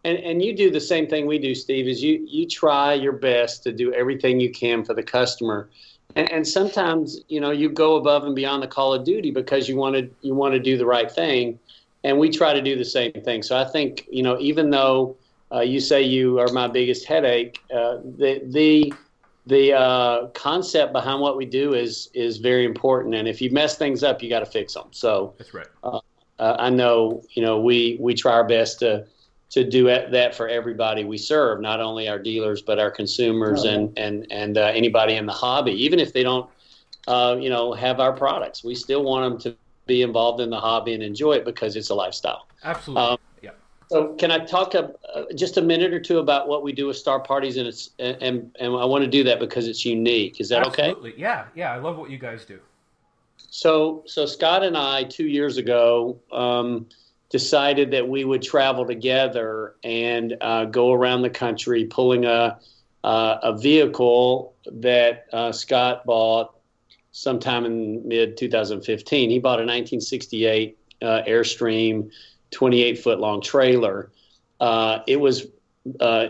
And, 0.05 0.19
and 0.19 0.43
you 0.43 0.57
do 0.57 0.71
the 0.71 0.81
same 0.81 1.07
thing 1.07 1.27
we 1.27 1.39
do, 1.39 1.55
Steve. 1.55 1.87
Is 1.87 2.03
you 2.03 2.27
you 2.29 2.47
try 2.47 2.95
your 2.95 3.13
best 3.13 3.63
to 3.65 3.73
do 3.73 3.93
everything 3.93 4.41
you 4.41 4.51
can 4.51 4.85
for 4.85 4.95
the 4.95 5.03
customer 5.03 5.69
and, 6.17 6.31
and 6.31 6.47
sometimes 6.47 7.21
you 7.29 7.41
know 7.41 7.51
you 7.51 7.69
go 7.69 7.97
above 7.97 8.25
and 8.25 8.35
beyond 8.35 8.63
the 8.63 8.67
call 8.67 8.95
of 8.95 9.05
duty 9.05 9.31
because 9.31 9.69
you 9.69 9.77
want 9.77 9.95
to 9.97 10.11
you 10.21 10.35
want 10.35 10.55
to 10.55 10.61
do 10.61 10.77
the 10.77 10.87
right 10.87 11.11
thing. 11.11 11.59
And 12.05 12.19
we 12.19 12.31
try 12.31 12.53
to 12.53 12.61
do 12.61 12.77
the 12.77 12.85
same 12.85 13.13
thing. 13.13 13.43
So 13.43 13.57
i 13.57 13.65
think 13.65 14.07
you 14.11 14.23
know 14.23 14.39
even 14.41 14.71
though 14.71 15.17
uh, 15.53 15.61
you 15.61 15.81
say 15.81 16.03
you 16.03 16.39
are 16.39 16.49
my 16.53 16.67
biggest 16.67 17.07
headache 17.07 17.59
uh, 17.75 17.99
the 18.19 18.43
the 18.47 18.93
the 19.47 19.73
uh, 19.73 20.27
concept 20.29 20.93
behind 20.93 21.21
what 21.21 21.37
we 21.37 21.47
do 21.47 21.75
is 21.75 22.09
is 22.15 22.39
very 22.39 22.65
important. 22.65 23.15
And 23.15 23.27
if 23.29 23.41
you 23.41 23.51
mess 23.51 23.77
things 23.77 24.03
up 24.03 24.23
you 24.23 24.29
got 24.29 24.41
to 24.41 24.47
fix 24.47 24.75
them 24.75 24.89
so 24.91 25.35
that's 25.39 25.55
right. 25.55 25.67
uh, 25.85 26.01
uh, 26.39 26.57
i 26.59 26.71
know 26.71 27.23
you 27.31 27.43
know 27.43 27.61
we 27.61 27.97
we 28.01 28.15
try 28.15 28.33
our 28.33 28.45
best 28.45 28.81
to 28.81 29.05
to 29.53 29.69
do 29.69 29.85
that 29.85 30.35
for 30.35 30.49
everybody 30.49 31.05
we 31.05 31.19
serve, 31.19 31.61
not 31.61 31.79
only 31.79 32.09
our 32.09 32.19
dealers 32.19 32.63
but 32.63 32.79
our 32.79 32.91
consumers 32.91 33.65
and 33.65 33.97
and 33.99 34.27
and 34.31 34.57
uh, 34.57 34.73
anybody 34.75 35.15
in 35.15 35.27
the 35.27 35.33
hobby. 35.33 35.73
Even 35.73 36.01
if 36.01 36.13
they 36.13 36.23
don't, 36.23 36.49
uh, 37.07 37.37
you 37.39 37.51
know, 37.51 37.73
have 37.75 38.01
our 38.01 38.13
products, 38.13 38.65
we 38.65 38.75
still 38.75 39.05
want 39.05 39.31
them 39.31 39.53
to 39.53 39.59
be 39.87 40.01
involved 40.01 40.41
in 40.41 40.49
the 40.49 40.59
hobby 40.59 40.95
and 40.95 41.03
enjoy 41.03 41.35
it 41.35 41.45
because 41.45 41.77
it's 41.77 41.91
a 41.91 41.95
lifestyle. 41.95 42.47
Absolutely. 42.65 43.03
Um, 43.03 43.19
yeah. 43.43 43.51
So, 43.89 44.15
can 44.15 44.31
I 44.31 44.39
talk 44.39 44.75
a, 44.75 44.95
uh, 45.15 45.25
just 45.35 45.59
a 45.59 45.63
minute 45.63 45.93
or 45.93 46.01
two 46.01 46.19
about 46.19 46.49
what 46.49 46.63
we 46.63 46.73
do 46.73 46.87
with 46.87 46.97
Star 46.97 47.21
Parties, 47.21 47.59
and 47.59 47.69
it's 47.69 47.91
and 47.99 48.17
and, 48.23 48.57
and 48.59 48.75
I 48.75 48.87
want 48.87 49.05
to 49.05 49.11
do 49.11 49.23
that 49.25 49.39
because 49.39 49.69
it's 49.69 49.85
unique. 49.85 50.41
Is 50.41 50.49
that 50.49 50.67
Absolutely. 50.67 50.83
okay? 50.83 50.91
Absolutely. 50.91 51.21
Yeah. 51.21 51.45
Yeah. 51.55 51.73
I 51.75 51.77
love 51.77 51.99
what 51.99 52.09
you 52.09 52.17
guys 52.17 52.47
do. 52.47 52.59
So, 53.51 54.03
so 54.07 54.25
Scott 54.25 54.63
and 54.63 54.79
I 54.79 55.05
two 55.05 55.27
years 55.27 55.59
ago. 55.59 56.19
Um, 56.33 56.87
decided 57.33 57.91
that 57.93 58.07
we 58.07 58.25
would 58.25 58.43
travel 58.43 58.87
together 58.87 59.75
and 59.83 60.37
uh, 60.43 60.67
go 60.67 60.93
around 60.93 61.23
the 61.23 61.31
country 61.31 61.87
pulling 61.87 62.27
a, 62.27 62.59
uh, 63.03 63.39
a 63.43 63.59
vehicle 63.59 64.55
that 64.67 65.25
uh, 65.33 65.51
Scott 65.51 66.05
bought 66.05 66.55
sometime 67.11 67.65
in 67.65 68.07
mid 68.07 68.37
2015. 68.37 69.31
He 69.31 69.39
bought 69.39 69.59
a 69.59 69.65
1968 69.65 70.79
uh, 71.01 71.23
Airstream 71.27 72.11
28 72.51 72.99
foot 72.99 73.19
long 73.19 73.41
trailer. 73.41 74.13
Uh, 74.61 74.99
it 75.07 75.19
was 75.19 75.47
uh, 76.01 76.29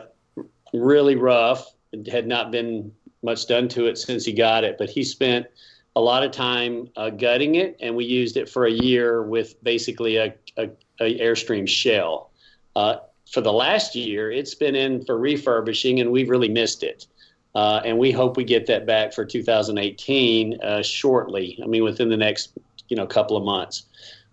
really 0.73 1.16
rough. 1.16 1.66
It 1.90 2.09
had 2.09 2.28
not 2.28 2.52
been 2.52 2.92
much 3.25 3.49
done 3.49 3.68
to 3.68 3.87
it 3.87 3.99
since 3.99 4.25
he 4.25 4.32
got 4.32 4.62
it, 4.62 4.76
but 4.78 4.88
he 4.88 5.02
spent 5.02 5.47
a 5.94 6.00
lot 6.00 6.22
of 6.22 6.30
time 6.30 6.88
uh, 6.96 7.11
gutting 7.11 7.56
it, 7.56 7.76
and 7.80 7.94
we 7.94 8.04
used 8.04 8.37
it 8.37 8.49
for 8.49 8.66
a 8.66 8.70
year 8.70 9.22
with 9.22 9.62
basically 9.62 10.16
a, 10.16 10.34
a, 10.56 10.70
a 11.00 11.18
Airstream 11.18 11.68
shell. 11.68 12.30
Uh, 12.75 12.96
for 13.30 13.40
the 13.40 13.52
last 13.52 13.94
year, 13.94 14.30
it's 14.30 14.54
been 14.54 14.75
in 14.75 15.04
for 15.04 15.18
refurbishing, 15.18 16.00
and 16.00 16.11
we've 16.11 16.30
really 16.30 16.49
missed 16.49 16.82
it. 16.82 17.06
Uh, 17.54 17.82
and 17.84 17.99
we 17.99 18.11
hope 18.11 18.38
we 18.38 18.44
get 18.44 18.66
that 18.66 18.87
back 18.87 19.12
for 19.12 19.26
2018 19.26 20.62
uh, 20.62 20.82
shortly. 20.82 21.58
I 21.62 21.66
mean, 21.66 21.84
within 21.84 22.08
the 22.08 22.16
next 22.16 22.52
you 22.88 22.96
know 22.96 23.06
couple 23.06 23.37
of 23.37 23.44
months. 23.44 23.84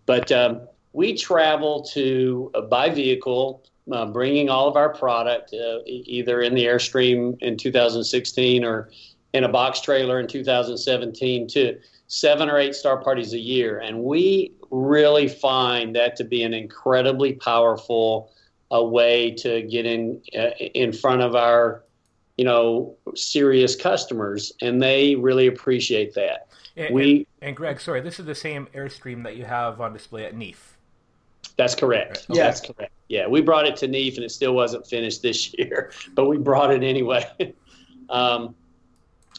But 0.05 0.31
um, 0.31 0.61
we 0.93 1.15
travel 1.15 1.83
to 1.93 2.51
uh, 2.55 2.61
by 2.61 2.89
vehicle, 2.89 3.63
uh, 3.91 4.05
bringing 4.05 4.49
all 4.49 4.67
of 4.67 4.77
our 4.77 4.93
product 4.93 5.53
either 5.85 6.41
in 6.41 6.55
the 6.55 6.65
Airstream 6.65 7.37
in 7.41 7.57
2016 7.57 8.63
or 8.63 8.89
in 9.33 9.43
a 9.43 9.49
box 9.49 9.81
trailer 9.81 10.19
in 10.19 10.27
2017 10.27 11.47
to 11.47 11.79
seven 12.07 12.49
or 12.49 12.57
eight 12.57 12.75
star 12.75 13.01
parties 13.01 13.33
a 13.33 13.39
year. 13.39 13.79
And 13.79 14.03
we 14.03 14.53
really 14.71 15.27
find 15.27 15.95
that 15.95 16.15
to 16.17 16.23
be 16.23 16.43
an 16.43 16.53
incredibly 16.53 17.33
powerful 17.33 18.31
uh, 18.73 18.83
way 18.83 19.31
to 19.31 19.63
get 19.63 19.85
in 19.85 20.21
uh, 20.37 20.51
in 20.57 20.93
front 20.93 21.21
of 21.21 21.35
our 21.35 21.83
you 22.39 22.45
know, 22.45 22.95
serious 23.15 23.75
customers, 23.75 24.53
and 24.61 24.81
they 24.81 25.13
really 25.13 25.47
appreciate 25.47 26.13
that. 26.13 26.47
And, 26.77 26.95
we 26.95 27.27
and, 27.41 27.49
and, 27.49 27.57
Greg, 27.57 27.81
sorry, 27.81 27.99
this 27.99 28.17
is 28.17 28.25
the 28.25 28.33
same 28.33 28.65
Airstream 28.73 29.25
that 29.25 29.35
you 29.35 29.43
have 29.43 29.81
on 29.81 29.91
display 29.91 30.23
at 30.23 30.33
NEAF 30.33 30.55
That's 31.57 31.75
correct. 31.75 32.27
Okay. 32.29 32.39
Yeah, 32.39 32.45
that's 32.45 32.61
correct. 32.61 32.93
Yeah, 33.09 33.27
we 33.27 33.41
brought 33.41 33.67
it 33.67 33.75
to 33.77 33.89
NEAF 33.89 34.15
and 34.15 34.23
it 34.23 34.31
still 34.31 34.53
wasn't 34.53 34.87
finished 34.87 35.21
this 35.21 35.53
year, 35.57 35.91
but 36.13 36.29
we 36.29 36.37
brought 36.37 36.71
it 36.71 36.81
anyway. 36.81 37.25
um, 38.09 38.55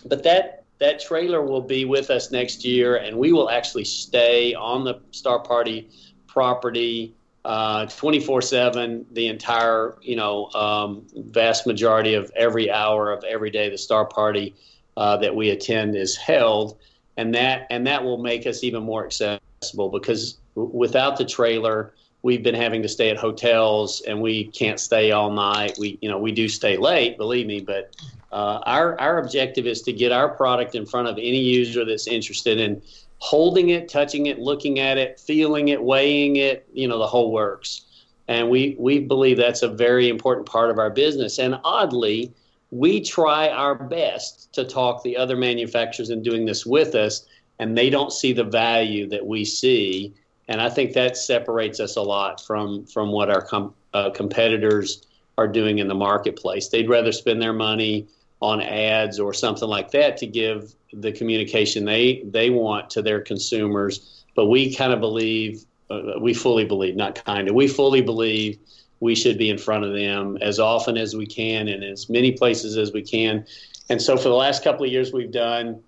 but 0.04 0.23
that 0.25 0.64
that 0.78 0.99
trailer 0.99 1.42
will 1.42 1.61
be 1.61 1.85
with 1.85 2.11
us 2.11 2.30
next 2.30 2.64
year, 2.64 2.97
and 2.97 3.16
we 3.16 3.33
will 3.33 3.50
actually 3.50 3.85
stay 3.85 4.54
on 4.54 4.85
the 4.85 5.00
Star 5.11 5.38
Party 5.40 5.90
property 6.26 7.14
uh, 7.45 7.87
24 7.87 8.42
7 8.42 9.07
the 9.12 9.26
entire 9.28 9.97
you 10.02 10.16
know 10.16 10.50
um, 10.50 11.07
vast 11.14 11.66
majority 11.66 12.14
of 12.14 12.30
every 12.37 12.71
hour 12.71 13.11
of 13.12 13.25
every 13.25 13.50
day 13.50 13.71
the 13.71 13.78
star 13.78 14.04
party 14.04 14.54
uh, 14.97 15.16
that 15.16 15.35
we 15.35 15.50
attend 15.50 15.97
is 15.97 16.16
held. 16.16 16.78
And 17.16 17.35
that 17.35 17.66
and 17.71 17.87
that 17.87 18.04
will 18.04 18.19
make 18.19 18.47
us 18.47 18.62
even 18.62 18.83
more 18.83 19.07
accessible 19.07 19.88
because 19.90 20.38
w- 20.54 20.76
without 20.76 21.16
the 21.16 21.25
trailer 21.25 21.95
we've 22.23 22.42
been 22.42 22.54
having 22.54 22.83
to 22.83 22.88
stay 22.88 23.09
at 23.09 23.16
hotels 23.16 24.02
and 24.07 24.21
we 24.21 24.45
can't 24.49 24.78
stay 24.78 25.11
all 25.11 25.30
night. 25.30 25.78
We 25.78 25.99
you 26.02 26.11
know 26.11 26.19
we 26.19 26.33
do 26.33 26.49
stay 26.49 26.76
late 26.76 27.16
believe 27.16 27.47
me 27.47 27.61
but 27.61 27.95
uh, 28.32 28.60
our 28.64 29.00
our 29.00 29.18
objective 29.18 29.66
is 29.66 29.82
to 29.82 29.92
get 29.92 30.12
our 30.12 30.28
product 30.28 30.75
in 30.75 30.87
front 30.87 31.08
of 31.08 31.16
any 31.18 31.40
user 31.40 31.84
that's 31.84 32.06
interested 32.06 32.60
in 32.60 32.80
holding 33.20 33.68
it, 33.70 33.88
touching 33.88 34.26
it, 34.26 34.38
looking 34.38 34.78
at 34.78 34.99
it, 34.99 35.20
feeling 35.20 35.68
it, 35.68 35.82
weighing 35.82 36.37
it, 36.37 36.66
you 36.72 36.88
know, 36.88 36.99
the 36.99 37.06
whole 37.06 37.32
works. 37.32 37.82
And 38.28 38.49
we, 38.49 38.76
we 38.78 39.00
believe 39.00 39.37
that's 39.37 39.62
a 39.62 39.68
very 39.68 40.08
important 40.08 40.46
part 40.46 40.70
of 40.70 40.78
our 40.78 40.90
business. 40.90 41.38
And 41.38 41.58
oddly, 41.64 42.32
we 42.70 43.00
try 43.00 43.49
our 43.49 43.75
best 43.75 44.52
to 44.54 44.64
talk 44.64 45.02
the 45.02 45.16
other 45.16 45.37
manufacturers 45.37 46.10
in 46.10 46.22
doing 46.22 46.46
this 46.46 46.64
with 46.64 46.94
us, 46.94 47.26
and 47.58 47.76
they 47.76 47.90
don't 47.90 48.12
see 48.12 48.32
the 48.32 48.44
value 48.44 49.08
that 49.08 49.26
we 49.26 49.44
see. 49.44 50.14
And 50.49 50.60
I 50.60 50.70
think 50.70 50.92
that 50.94 51.16
separates 51.16 51.80
us 51.80 51.96
a 51.96 52.02
lot 52.02 52.40
from, 52.40 52.87
from 52.87 53.10
what 53.10 53.30
our 53.30 53.42
com- 53.42 53.75
uh, 53.92 54.10
competitors 54.10 55.06
are 55.37 55.49
doing 55.49 55.78
in 55.78 55.88
the 55.88 55.94
marketplace. 55.94 56.68
They'd 56.68 56.88
rather 56.88 57.12
spend 57.12 57.42
their 57.42 57.52
money 57.52 58.06
on 58.40 58.61
ads 58.62 59.20
or 59.20 59.35
something 59.35 59.68
like 59.68 59.90
that 59.90 60.16
to 60.16 60.26
give 60.26 60.75
the 60.92 61.12
communication 61.12 61.85
they 61.85 62.23
they 62.25 62.50
want 62.50 62.90
to 62.90 63.02
their 63.02 63.20
consumers. 63.20 64.25
But 64.35 64.47
we 64.47 64.75
kind 64.75 64.92
of 64.92 65.00
believe, 65.00 65.64
uh, 65.90 66.18
we 66.20 66.32
fully 66.32 66.64
believe, 66.64 66.97
not 66.97 67.23
kind 67.25 67.49
of, 67.49 67.54
we 67.54 67.68
fully 67.68 68.00
believe 68.00 68.59
we 69.00 69.14
should 69.14 69.38
be 69.38 69.50
in 69.50 69.59
front 69.59 69.85
of 69.85 69.92
them 69.92 70.38
as 70.40 70.59
often 70.59 70.97
as 70.97 71.16
we 71.16 71.26
can 71.26 71.68
and 71.68 71.82
as 71.82 72.09
many 72.09 72.32
places 72.32 72.76
as 72.76 72.92
we 72.92 73.02
can. 73.02 73.44
And 73.88 74.00
so 74.00 74.16
for 74.16 74.28
the 74.28 74.35
last 74.35 74.62
couple 74.62 74.85
of 74.85 74.92
years, 74.92 75.12
we've 75.12 75.32
done. 75.32 75.82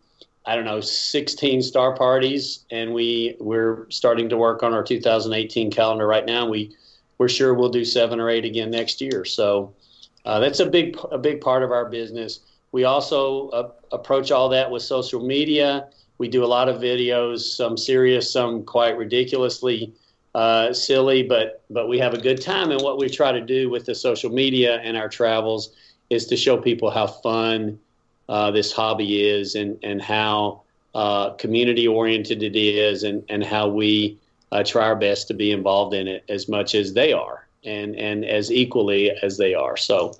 I 0.45 0.57
don't 0.57 0.65
know, 0.65 0.81
16 0.81 1.63
star 1.63 1.95
parties, 1.95 2.65
and 2.73 2.93
we 2.93 3.37
we're 3.39 3.89
starting 3.91 4.29
to 4.31 4.37
work 4.37 4.65
on 4.65 4.75
our 4.75 4.83
2018 4.83 5.71
calendar 5.71 6.05
right 6.05 6.27
now. 6.27 6.49
We 6.49 6.75
we're 7.19 7.29
sure 7.29 7.55
we'll 7.55 7.69
do 7.69 7.85
seven 7.85 8.19
or 8.19 8.29
eight 8.29 8.45
again 8.45 8.73
next 8.73 9.01
year. 9.01 9.25
So 9.25 9.73
uh, 10.25 10.39
that's 10.39 10.61
a 10.61 10.67
big 10.67 10.97
a 11.11 11.19
big 11.19 11.41
part 11.41 11.63
of 11.63 11.71
our 11.71 11.89
business. 11.89 12.41
We 12.73 12.85
also 12.85 13.49
uh, 13.51 13.71
approach 13.93 14.31
all 14.31 14.49
that 14.51 14.71
with 14.71 14.83
social 14.83 15.25
media. 15.25 15.89
We 16.19 16.29
do 16.29 16.45
a 16.45 16.47
lot 16.47 16.69
of 16.69 16.81
videos, 16.81 17.41
some 17.41 17.77
serious, 17.77 18.33
some 18.33 18.65
quite 18.65 18.97
ridiculously 18.97 19.93
uh, 20.35 20.73
silly, 20.73 21.23
but 21.23 21.63
but 21.71 21.89
we 21.89 21.99
have 21.99 22.15
a 22.15 22.21
good 22.21 22.41
time. 22.41 22.71
And 22.71 22.81
what 22.81 22.99
we 22.99 23.09
try 23.09 23.33
to 23.33 23.41
do 23.41 23.69
with 23.69 23.85
the 23.85 23.95
social 23.95 24.31
media 24.31 24.81
and 24.81 24.97
our 24.97 25.09
travels 25.09 25.75
is 26.11 26.27
to 26.27 26.37
show 26.37 26.57
people 26.57 26.91
how 26.91 27.07
fun 27.07 27.79
uh, 28.29 28.51
this 28.51 28.73
hobby 28.73 29.29
is 29.29 29.55
and 29.55 29.79
and 29.83 30.01
how 30.01 30.63
uh, 30.95 31.31
community 31.31 31.87
oriented 31.87 32.43
it 32.43 32.57
is, 32.57 33.03
and 33.03 33.25
and 33.29 33.45
how 33.45 33.69
we 33.69 34.19
uh, 34.53 34.63
try 34.63 34.85
our 34.87 34.97
best 34.97 35.29
to 35.29 35.35
be 35.35 35.51
involved 35.51 35.95
in 35.95 36.09
it 36.09 36.25
as 36.29 36.49
much 36.49 36.75
as 36.75 36.93
they 36.93 37.13
are, 37.13 37.47
and 37.65 37.97
and 37.97 38.25
as 38.25 38.51
equally 38.51 39.11
as 39.11 39.37
they 39.37 39.55
are. 39.55 39.77
So. 39.77 40.17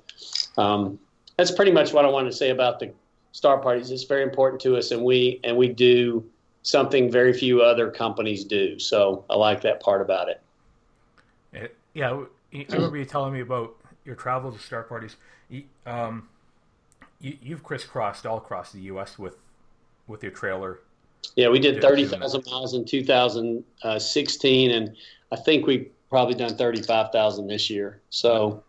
Um, 0.57 0.99
that's 1.37 1.51
pretty 1.51 1.71
much 1.71 1.93
what 1.93 2.05
I 2.05 2.09
wanted 2.09 2.31
to 2.31 2.35
say 2.35 2.49
about 2.51 2.79
the 2.79 2.91
star 3.31 3.57
parties. 3.57 3.91
It's 3.91 4.03
very 4.03 4.23
important 4.23 4.61
to 4.61 4.77
us, 4.77 4.91
and 4.91 5.03
we 5.03 5.39
and 5.43 5.57
we 5.57 5.67
do 5.67 6.23
something 6.61 7.11
very 7.11 7.33
few 7.33 7.61
other 7.61 7.91
companies 7.91 8.45
do. 8.45 8.79
So 8.79 9.25
I 9.29 9.35
like 9.35 9.61
that 9.61 9.81
part 9.81 10.01
about 10.01 10.29
it. 10.29 11.75
Yeah, 11.93 12.23
I 12.53 12.65
remember 12.69 12.97
you 12.97 13.05
telling 13.05 13.33
me 13.33 13.41
about 13.41 13.75
your 14.05 14.15
travel 14.15 14.51
to 14.51 14.59
star 14.59 14.83
parties. 14.83 15.15
Um, 15.85 16.29
you, 17.19 17.37
have 17.49 17.63
crisscrossed 17.63 18.25
all 18.25 18.37
across 18.37 18.71
the 18.71 18.79
U.S. 18.81 19.19
with 19.19 19.37
with 20.07 20.23
your 20.23 20.31
trailer. 20.31 20.79
Yeah, 21.35 21.49
we 21.49 21.59
did 21.59 21.81
thirty 21.81 22.05
thousand 22.05 22.45
miles 22.47 22.73
in 22.73 22.85
2016, 22.85 24.71
and 24.71 24.95
I 25.31 25.35
think 25.35 25.67
we 25.67 25.89
probably 26.13 26.35
done 26.35 26.55
thirty 26.55 26.79
five 26.79 27.11
thousand 27.11 27.47
this 27.47 27.71
year. 27.71 27.99
So 28.11 28.63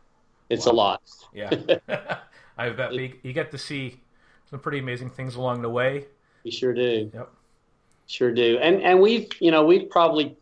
it's 0.49 0.65
wow. 0.65 0.73
a 0.73 0.75
lot. 0.75 1.03
Yeah. 1.35 1.51
I 2.57 2.71
bet 2.71 2.95
you 2.95 3.33
get 3.35 3.51
to 3.51 3.59
see 3.59 4.01
some 4.49 4.61
pretty 4.61 4.79
amazing 4.79 5.11
things 5.11 5.35
along 5.35 5.61
the 5.61 5.69
way. 5.69 6.07
We 6.43 6.51
sure 6.51 6.73
do. 6.73 7.11
Yep. 7.13 7.31
Sure 8.07 8.33
do. 8.33 8.59
And 8.63 8.81
and 8.81 8.99
we've 8.99 9.29
you 9.41 9.51
know 9.51 9.63
we've 9.63 9.91
probably 9.91 10.35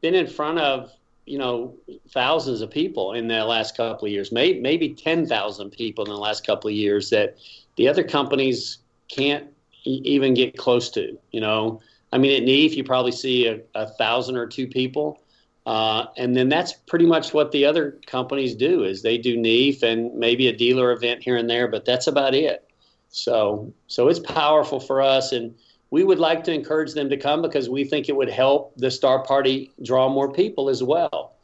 been 0.00 0.14
in 0.14 0.26
front 0.26 0.58
of 0.58 0.90
you 1.26 1.36
know 1.36 1.74
thousands 2.08 2.62
of 2.62 2.70
people 2.70 3.12
in 3.12 3.28
the 3.28 3.44
last 3.44 3.76
couple 3.76 4.06
of 4.06 4.12
years, 4.12 4.32
maybe 4.32 4.58
maybe 4.58 4.94
ten 4.94 5.26
thousand 5.26 5.72
people 5.72 6.06
in 6.06 6.10
the 6.10 6.16
last 6.16 6.46
couple 6.46 6.68
of 6.68 6.74
years 6.74 7.10
that 7.10 7.36
the 7.76 7.86
other 7.86 8.02
companies 8.02 8.78
can't 9.08 9.46
even 9.84 10.32
get 10.32 10.56
close 10.56 10.88
to. 10.92 11.18
You 11.32 11.40
know, 11.42 11.82
I 12.12 12.16
mean, 12.16 12.42
at 12.42 12.48
NEAF 12.48 12.74
you 12.74 12.82
probably 12.82 13.12
see 13.12 13.46
a, 13.46 13.60
a 13.74 13.88
thousand 13.98 14.38
or 14.38 14.46
two 14.46 14.66
people 14.66 15.20
uh, 15.66 16.06
and 16.16 16.36
then 16.36 16.48
that's 16.48 16.72
pretty 16.72 17.06
much 17.06 17.34
what 17.34 17.50
the 17.50 17.64
other 17.64 17.98
companies 18.06 18.54
do 18.54 18.84
is 18.84 19.02
they 19.02 19.18
do 19.18 19.36
NEAF 19.36 19.82
and 19.82 20.14
maybe 20.14 20.46
a 20.46 20.56
dealer 20.56 20.92
event 20.92 21.24
here 21.24 21.36
and 21.36 21.50
there, 21.50 21.66
but 21.66 21.84
that's 21.84 22.06
about 22.06 22.34
it. 22.34 22.70
So 23.08 23.72
so 23.88 24.08
it's 24.08 24.20
powerful 24.20 24.78
for 24.78 25.02
us 25.02 25.32
and 25.32 25.54
we 25.90 26.04
would 26.04 26.18
like 26.18 26.44
to 26.44 26.52
encourage 26.52 26.92
them 26.92 27.08
to 27.10 27.16
come 27.16 27.42
because 27.42 27.68
we 27.68 27.84
think 27.84 28.08
it 28.08 28.16
would 28.16 28.28
help 28.28 28.74
the 28.76 28.90
star 28.90 29.22
party 29.24 29.72
draw 29.82 30.08
more 30.08 30.32
people 30.32 30.68
as 30.68 30.82
well. 30.82 31.34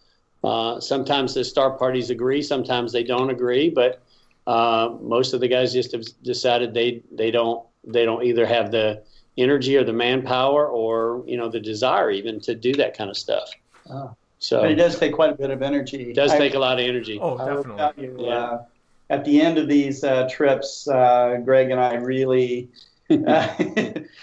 Uh, 0.44 0.80
sometimes 0.80 1.34
the 1.34 1.44
star 1.44 1.70
parties 1.76 2.10
agree, 2.10 2.42
sometimes 2.42 2.92
they 2.92 3.04
don't 3.04 3.30
agree, 3.30 3.70
but 3.70 4.02
uh, 4.46 4.90
most 5.00 5.34
of 5.34 5.40
the 5.40 5.48
guys 5.48 5.72
just 5.72 5.92
have 5.92 6.04
decided 6.22 6.74
they 6.74 7.02
they 7.12 7.30
don't 7.30 7.64
they 7.84 8.04
don't 8.04 8.24
either 8.24 8.46
have 8.46 8.70
the 8.70 9.02
energy 9.38 9.76
or 9.76 9.84
the 9.84 9.92
manpower 9.92 10.66
or 10.68 11.24
you 11.26 11.36
know 11.36 11.48
the 11.48 11.60
desire 11.60 12.10
even 12.10 12.40
to 12.40 12.54
do 12.54 12.72
that 12.74 12.96
kind 12.96 13.10
of 13.10 13.16
stuff. 13.16 13.48
Oh. 13.90 14.14
So 14.38 14.62
but 14.62 14.72
it 14.72 14.74
does 14.74 14.98
take 14.98 15.12
quite 15.12 15.30
a 15.30 15.34
bit 15.34 15.50
of 15.50 15.62
energy. 15.62 16.10
It 16.10 16.14
does 16.14 16.32
I, 16.32 16.38
take 16.38 16.54
a 16.54 16.58
lot 16.58 16.80
of 16.80 16.84
energy. 16.84 17.18
Oh, 17.20 17.38
definitely. 17.38 18.04
You, 18.04 18.16
yeah. 18.18 18.34
Uh, 18.34 18.64
at 19.08 19.24
the 19.24 19.40
end 19.40 19.56
of 19.56 19.68
these 19.68 20.02
uh, 20.02 20.28
trips, 20.28 20.88
uh, 20.88 21.36
Greg 21.44 21.70
and 21.70 21.78
I 21.78 21.94
really, 21.94 22.68
uh, 23.08 23.54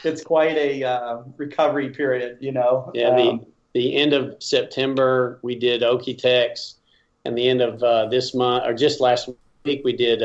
it's 0.03 0.23
quite 0.23 0.57
a 0.57 0.83
uh, 0.83 1.21
recovery 1.37 1.89
period, 1.91 2.37
you 2.41 2.51
know. 2.51 2.91
Yeah, 2.93 3.15
the, 3.15 3.29
um, 3.29 3.45
the 3.73 3.95
end 3.95 4.11
of 4.11 4.35
September, 4.43 5.39
we 5.41 5.55
did 5.55 5.83
Okie-Tex, 5.83 6.75
and 7.23 7.37
the 7.37 7.47
end 7.47 7.61
of 7.61 7.81
uh, 7.81 8.07
this 8.07 8.33
month, 8.33 8.65
or 8.65 8.73
just 8.73 8.99
last 8.99 9.29
week, 9.63 9.83
we 9.85 9.93
did 9.93 10.21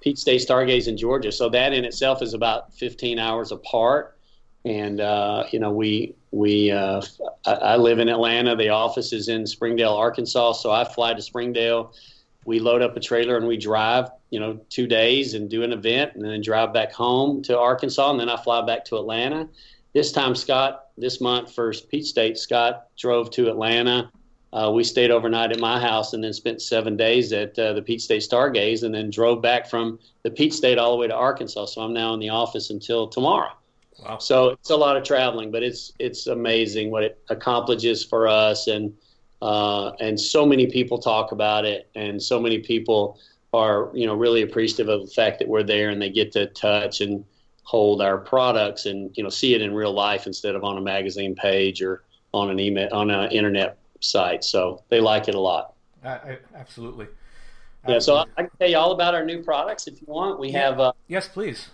Peach 0.00 0.18
State 0.18 0.40
Stargaze 0.40 0.88
in 0.88 0.96
Georgia. 0.96 1.30
So 1.30 1.48
that 1.50 1.72
in 1.72 1.84
itself 1.84 2.22
is 2.22 2.34
about 2.34 2.74
15 2.74 3.18
hours 3.18 3.52
apart. 3.52 4.16
And, 4.64 4.98
you 5.52 5.58
know, 5.58 5.72
we 5.72 6.14
we 6.32 6.70
uh, 6.70 7.02
I, 7.46 7.52
I, 7.52 7.76
live 7.76 7.98
in 7.98 8.08
Atlanta. 8.08 8.56
The 8.56 8.70
office 8.70 9.12
is 9.12 9.28
in 9.28 9.46
Springdale, 9.46 9.92
Arkansas. 9.92 10.52
So 10.52 10.70
I 10.70 10.84
fly 10.84 11.14
to 11.14 11.22
Springdale. 11.22 11.92
We 12.44 12.58
load 12.58 12.82
up 12.82 12.96
a 12.96 13.00
trailer 13.00 13.36
and 13.36 13.46
we 13.46 13.56
drive, 13.56 14.08
you 14.30 14.40
know, 14.40 14.58
two 14.68 14.86
days 14.86 15.34
and 15.34 15.48
do 15.48 15.62
an 15.62 15.72
event, 15.72 16.14
and 16.14 16.24
then 16.24 16.40
drive 16.40 16.72
back 16.72 16.92
home 16.92 17.42
to 17.42 17.58
Arkansas, 17.58 18.10
and 18.10 18.18
then 18.18 18.28
I 18.28 18.36
fly 18.36 18.64
back 18.64 18.84
to 18.86 18.96
Atlanta. 18.96 19.48
This 19.92 20.10
time, 20.10 20.34
Scott, 20.34 20.86
this 20.96 21.20
month 21.20 21.54
for 21.54 21.72
Peach 21.90 22.06
State, 22.06 22.38
Scott 22.38 22.88
drove 22.98 23.30
to 23.32 23.48
Atlanta. 23.48 24.10
Uh, 24.52 24.70
we 24.74 24.84
stayed 24.84 25.10
overnight 25.10 25.52
at 25.52 25.60
my 25.60 25.80
house 25.80 26.14
and 26.14 26.24
then 26.24 26.32
spent 26.32 26.60
seven 26.60 26.96
days 26.96 27.32
at 27.32 27.58
uh, 27.58 27.74
the 27.74 27.82
Peach 27.82 28.02
State 28.02 28.22
Stargaze, 28.22 28.82
and 28.82 28.94
then 28.94 29.10
drove 29.10 29.40
back 29.40 29.68
from 29.68 29.98
the 30.22 30.30
Peach 30.30 30.54
State 30.54 30.78
all 30.78 30.92
the 30.92 30.98
way 30.98 31.06
to 31.06 31.14
Arkansas. 31.14 31.66
So 31.66 31.82
I'm 31.82 31.92
now 31.92 32.12
in 32.14 32.20
the 32.20 32.30
office 32.30 32.70
until 32.70 33.06
tomorrow. 33.06 33.52
Wow. 33.98 34.18
So 34.18 34.50
it's 34.50 34.70
a 34.70 34.76
lot 34.76 34.96
of 34.96 35.04
traveling, 35.04 35.50
but 35.50 35.62
it's 35.62 35.92
it's 35.98 36.26
amazing 36.26 36.90
what 36.90 37.04
it 37.04 37.18
accomplishes 37.28 38.04
for 38.04 38.26
us, 38.26 38.66
and 38.66 38.92
uh, 39.40 39.90
and 40.00 40.18
so 40.18 40.46
many 40.46 40.66
people 40.66 40.98
talk 40.98 41.32
about 41.32 41.64
it, 41.64 41.88
and 41.94 42.22
so 42.22 42.40
many 42.40 42.58
people 42.58 43.18
are 43.52 43.90
you 43.92 44.06
know 44.06 44.14
really 44.14 44.42
appreciative 44.42 44.88
of 44.88 45.06
the 45.06 45.12
fact 45.12 45.38
that 45.38 45.48
we're 45.48 45.62
there 45.62 45.90
and 45.90 46.00
they 46.00 46.10
get 46.10 46.32
to 46.32 46.46
touch 46.46 47.00
and 47.00 47.24
hold 47.64 48.00
our 48.02 48.18
products 48.18 48.86
and 48.86 49.16
you 49.16 49.22
know 49.22 49.28
see 49.28 49.54
it 49.54 49.62
in 49.62 49.74
real 49.74 49.92
life 49.92 50.26
instead 50.26 50.54
of 50.54 50.64
on 50.64 50.78
a 50.78 50.80
magazine 50.80 51.34
page 51.34 51.82
or 51.82 52.02
on 52.32 52.50
an 52.50 52.58
email 52.58 52.88
on 52.92 53.10
an 53.10 53.30
internet 53.30 53.78
site. 54.00 54.44
So 54.44 54.82
they 54.88 55.00
like 55.00 55.28
it 55.28 55.34
a 55.34 55.40
lot. 55.40 55.74
I, 56.04 56.38
absolutely. 56.54 57.06
Yeah, 57.86 57.98
so 57.98 58.16
I, 58.16 58.24
I, 58.36 58.42
can 58.42 58.50
tell 58.58 58.68
you 58.68 58.76
all 58.76 58.92
about 58.92 59.14
our 59.14 59.24
new 59.24 59.42
products 59.42 59.86
if 59.86 60.00
you 60.00 60.06
want. 60.06 60.38
We 60.38 60.50
yeah. 60.50 60.68
have. 60.68 60.80
Uh, 60.80 60.92
yes, 61.08 61.28
please. 61.28 61.68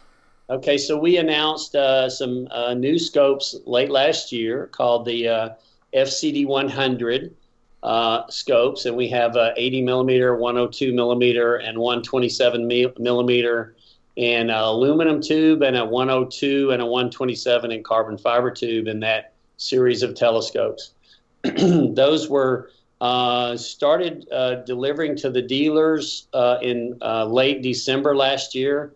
Okay, 0.50 0.78
so 0.78 0.96
we 0.96 1.18
announced 1.18 1.74
uh, 1.74 2.08
some 2.08 2.48
uh, 2.50 2.72
new 2.72 2.98
scopes 2.98 3.54
late 3.66 3.90
last 3.90 4.32
year 4.32 4.68
called 4.68 5.04
the 5.04 5.28
uh, 5.28 5.48
FCD 5.92 6.46
100 6.46 7.34
uh, 7.82 8.26
scopes, 8.28 8.86
and 8.86 8.96
we 8.96 9.08
have 9.08 9.36
a 9.36 9.52
80 9.58 9.82
millimeter, 9.82 10.36
102 10.36 10.94
millimeter, 10.94 11.56
and 11.56 11.76
127 11.76 12.66
millimeter 12.98 13.76
in 14.16 14.48
aluminum 14.48 15.20
tube, 15.20 15.62
and 15.62 15.76
a 15.76 15.84
102 15.84 16.70
and 16.72 16.80
a 16.80 16.86
127 16.86 17.70
in 17.70 17.82
carbon 17.82 18.16
fiber 18.16 18.50
tube 18.50 18.88
in 18.88 19.00
that 19.00 19.34
series 19.58 20.02
of 20.02 20.14
telescopes. 20.14 20.94
Those 21.42 22.30
were 22.30 22.70
uh, 23.02 23.54
started 23.58 24.26
uh, 24.32 24.56
delivering 24.62 25.14
to 25.16 25.30
the 25.30 25.42
dealers 25.42 26.26
uh, 26.32 26.56
in 26.62 26.96
uh, 27.02 27.26
late 27.26 27.60
December 27.62 28.16
last 28.16 28.54
year, 28.54 28.94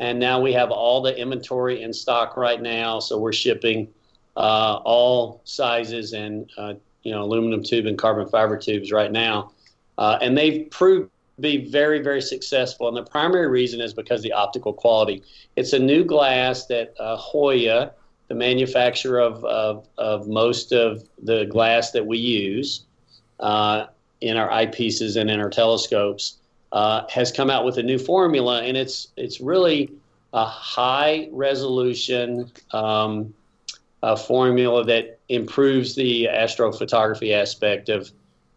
and 0.00 0.18
now 0.18 0.40
we 0.40 0.52
have 0.52 0.70
all 0.70 1.00
the 1.00 1.16
inventory 1.16 1.82
in 1.82 1.92
stock 1.92 2.36
right 2.36 2.60
now. 2.60 2.98
So 2.98 3.18
we're 3.18 3.32
shipping 3.32 3.88
uh, 4.36 4.80
all 4.84 5.40
sizes 5.44 6.12
and 6.12 6.50
uh, 6.58 6.74
you 7.04 7.12
know 7.12 7.22
aluminum 7.22 7.62
tube 7.62 7.86
and 7.86 7.96
carbon 7.96 8.28
fiber 8.28 8.58
tubes 8.58 8.90
right 8.90 9.12
now, 9.12 9.52
and 9.98 10.36
they've 10.36 10.68
proved 10.70 11.10
to 11.36 11.42
be 11.42 11.70
very 11.70 12.02
very 12.02 12.22
successful. 12.22 12.88
And 12.88 12.96
the 12.96 13.08
primary 13.08 13.46
reason 13.46 13.80
is 13.80 13.94
because 13.94 14.22
the 14.22 14.32
optical 14.32 14.72
quality. 14.72 15.22
It's 15.54 15.72
a 15.72 15.78
new 15.78 16.04
glass 16.04 16.66
that 16.66 16.94
Hoya, 16.98 17.92
the 18.30 18.34
manufacturer 18.34 19.20
of, 19.20 19.44
of, 19.44 19.88
of 19.98 20.28
most 20.28 20.72
of 20.72 21.02
the 21.20 21.46
glass 21.46 21.90
that 21.90 22.06
we 22.06 22.16
use 22.16 22.86
uh, 23.40 23.86
in 24.20 24.36
our 24.36 24.48
eyepieces 24.50 25.20
and 25.20 25.28
in 25.28 25.40
our 25.40 25.50
telescopes, 25.50 26.36
uh, 26.72 27.02
has 27.08 27.32
come 27.32 27.50
out 27.50 27.64
with 27.64 27.78
a 27.78 27.82
new 27.82 27.98
formula, 27.98 28.62
and 28.62 28.76
it's 28.76 29.08
it's 29.16 29.40
really 29.40 29.92
a 30.32 30.44
high 30.44 31.28
resolution 31.32 32.50
um, 32.72 33.34
formula 34.18 34.84
that 34.84 35.18
improves 35.28 35.94
the 35.94 36.28
astrophotography 36.30 37.32
aspect 37.32 37.88
of 37.88 38.10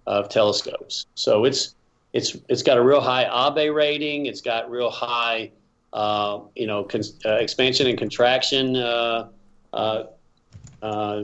of 0.06 0.30
telescopes. 0.30 1.06
So 1.15 1.45
it's 1.45 1.76
it's 2.13 2.38
it's 2.49 2.63
got 2.63 2.78
a 2.78 2.82
real 2.82 3.02
high 3.02 3.23
Abbe 3.23 3.69
rating. 3.69 4.28
It's 4.28 4.41
got 4.41 4.69
real 4.69 4.89
high 4.89 5.52
uh, 5.93 6.39
you 6.56 6.67
know 6.67 6.88
uh, 7.26 7.30
expansion 7.36 7.88
and 7.88 7.97
contraction 7.97 8.76
uh, 8.76 9.30
uh, 9.73 11.23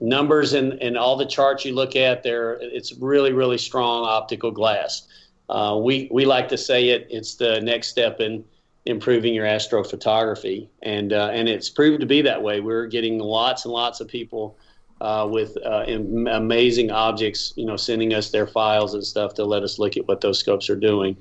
numbers 0.00 0.54
in, 0.54 0.72
in 0.78 0.96
all 0.96 1.16
the 1.16 1.26
charts 1.26 1.64
you 1.64 1.74
look 1.74 1.96
at 1.96 2.22
there 2.22 2.58
it's 2.60 2.92
really 2.94 3.32
really 3.32 3.58
strong 3.58 4.04
optical 4.04 4.50
glass 4.50 5.08
uh, 5.48 5.78
we 5.82 6.08
we 6.10 6.24
like 6.24 6.48
to 6.48 6.58
say 6.58 6.88
it 6.90 7.06
it's 7.10 7.36
the 7.36 7.60
next 7.60 7.88
step 7.88 8.20
in 8.20 8.44
improving 8.86 9.34
your 9.34 9.46
astrophotography. 9.46 10.68
And 10.82 11.12
uh, 11.12 11.30
and 11.32 11.48
it's 11.48 11.68
proved 11.68 12.00
to 12.00 12.06
be 12.06 12.22
that 12.22 12.42
way. 12.42 12.60
We're 12.60 12.86
getting 12.86 13.18
lots 13.18 13.64
and 13.64 13.72
lots 13.72 14.00
of 14.00 14.08
people 14.08 14.56
uh, 15.00 15.28
with 15.30 15.56
uh, 15.64 15.84
amazing 15.86 16.90
objects 16.90 17.52
you 17.56 17.66
know 17.66 17.76
sending 17.76 18.14
us 18.14 18.30
their 18.30 18.46
files 18.46 18.94
and 18.94 19.04
stuff 19.04 19.34
to 19.34 19.44
let 19.44 19.62
us 19.62 19.78
look 19.78 19.96
at 19.96 20.06
what 20.08 20.20
those 20.20 20.38
scopes 20.38 20.68
are 20.70 20.76
doing. 20.76 21.16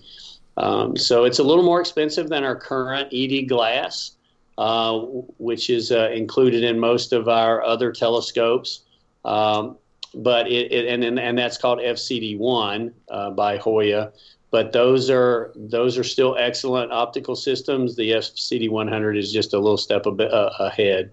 Um, 0.58 0.98
so 0.98 1.26
it's 1.26 1.40
a 1.40 1.44
little 1.44 1.64
more 1.64 1.80
expensive 1.80 2.30
than 2.30 2.44
our 2.44 2.56
current 2.56 3.10
ed 3.14 3.48
glass 3.48 4.18
uh, 4.58 4.98
which 5.38 5.70
is 5.70 5.92
uh, 5.92 6.10
included 6.12 6.64
in 6.64 6.80
most 6.80 7.14
of 7.14 7.28
our 7.28 7.64
other 7.64 7.92
telescopes. 7.92 8.82
Um, 9.24 9.78
but 10.14 10.48
it, 10.48 10.72
it, 10.72 10.86
and 10.88 11.20
and 11.20 11.38
that's 11.38 11.58
called 11.58 11.80
FCD1 11.80 12.92
uh, 13.10 13.32
by 13.32 13.58
Hoya. 13.58 14.12
But 14.50 14.72
those 14.72 15.10
are 15.10 15.52
those 15.56 15.98
are 15.98 16.04
still 16.04 16.38
excellent 16.38 16.92
optical 16.92 17.36
systems. 17.36 17.96
The 17.96 18.12
FCD100 18.12 19.18
is 19.18 19.32
just 19.32 19.54
a 19.54 19.60
little 19.60 19.78
step 19.78 20.06
a 20.06 20.12
bit, 20.12 20.34
uh, 20.34 20.52
ahead 20.60 21.12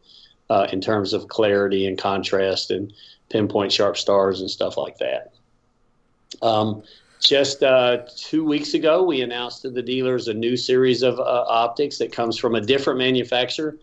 uh, 0.51 0.69
in 0.73 0.81
terms 0.81 1.13
of 1.13 1.29
clarity 1.29 1.87
and 1.87 1.99
contrast 1.99 2.71
and 2.71 2.93
pinpoint 3.31 3.73
sharp 3.73 3.97
stars 3.97 4.41
and 4.41 4.51
stuff 4.51 4.77
like 4.77 4.99
that. 4.99 5.33
Um, 6.43 6.83
just 7.21 7.63
uh, 7.63 8.03
two 8.17 8.45
weeks 8.45 8.75
ago, 8.75 9.03
we 9.03 9.23
announced 9.23 9.63
to 9.63 9.71
the 9.71 9.83
dealers 9.83 10.29
a 10.29 10.35
new 10.35 10.57
series 10.57 11.03
of 11.03 11.19
uh, 11.19 11.45
optics 11.49 11.99
that 11.99 12.13
comes 12.13 12.39
from 12.39 12.55
a 12.55 12.61
different 12.61 12.99
manufacturer. 12.99 13.79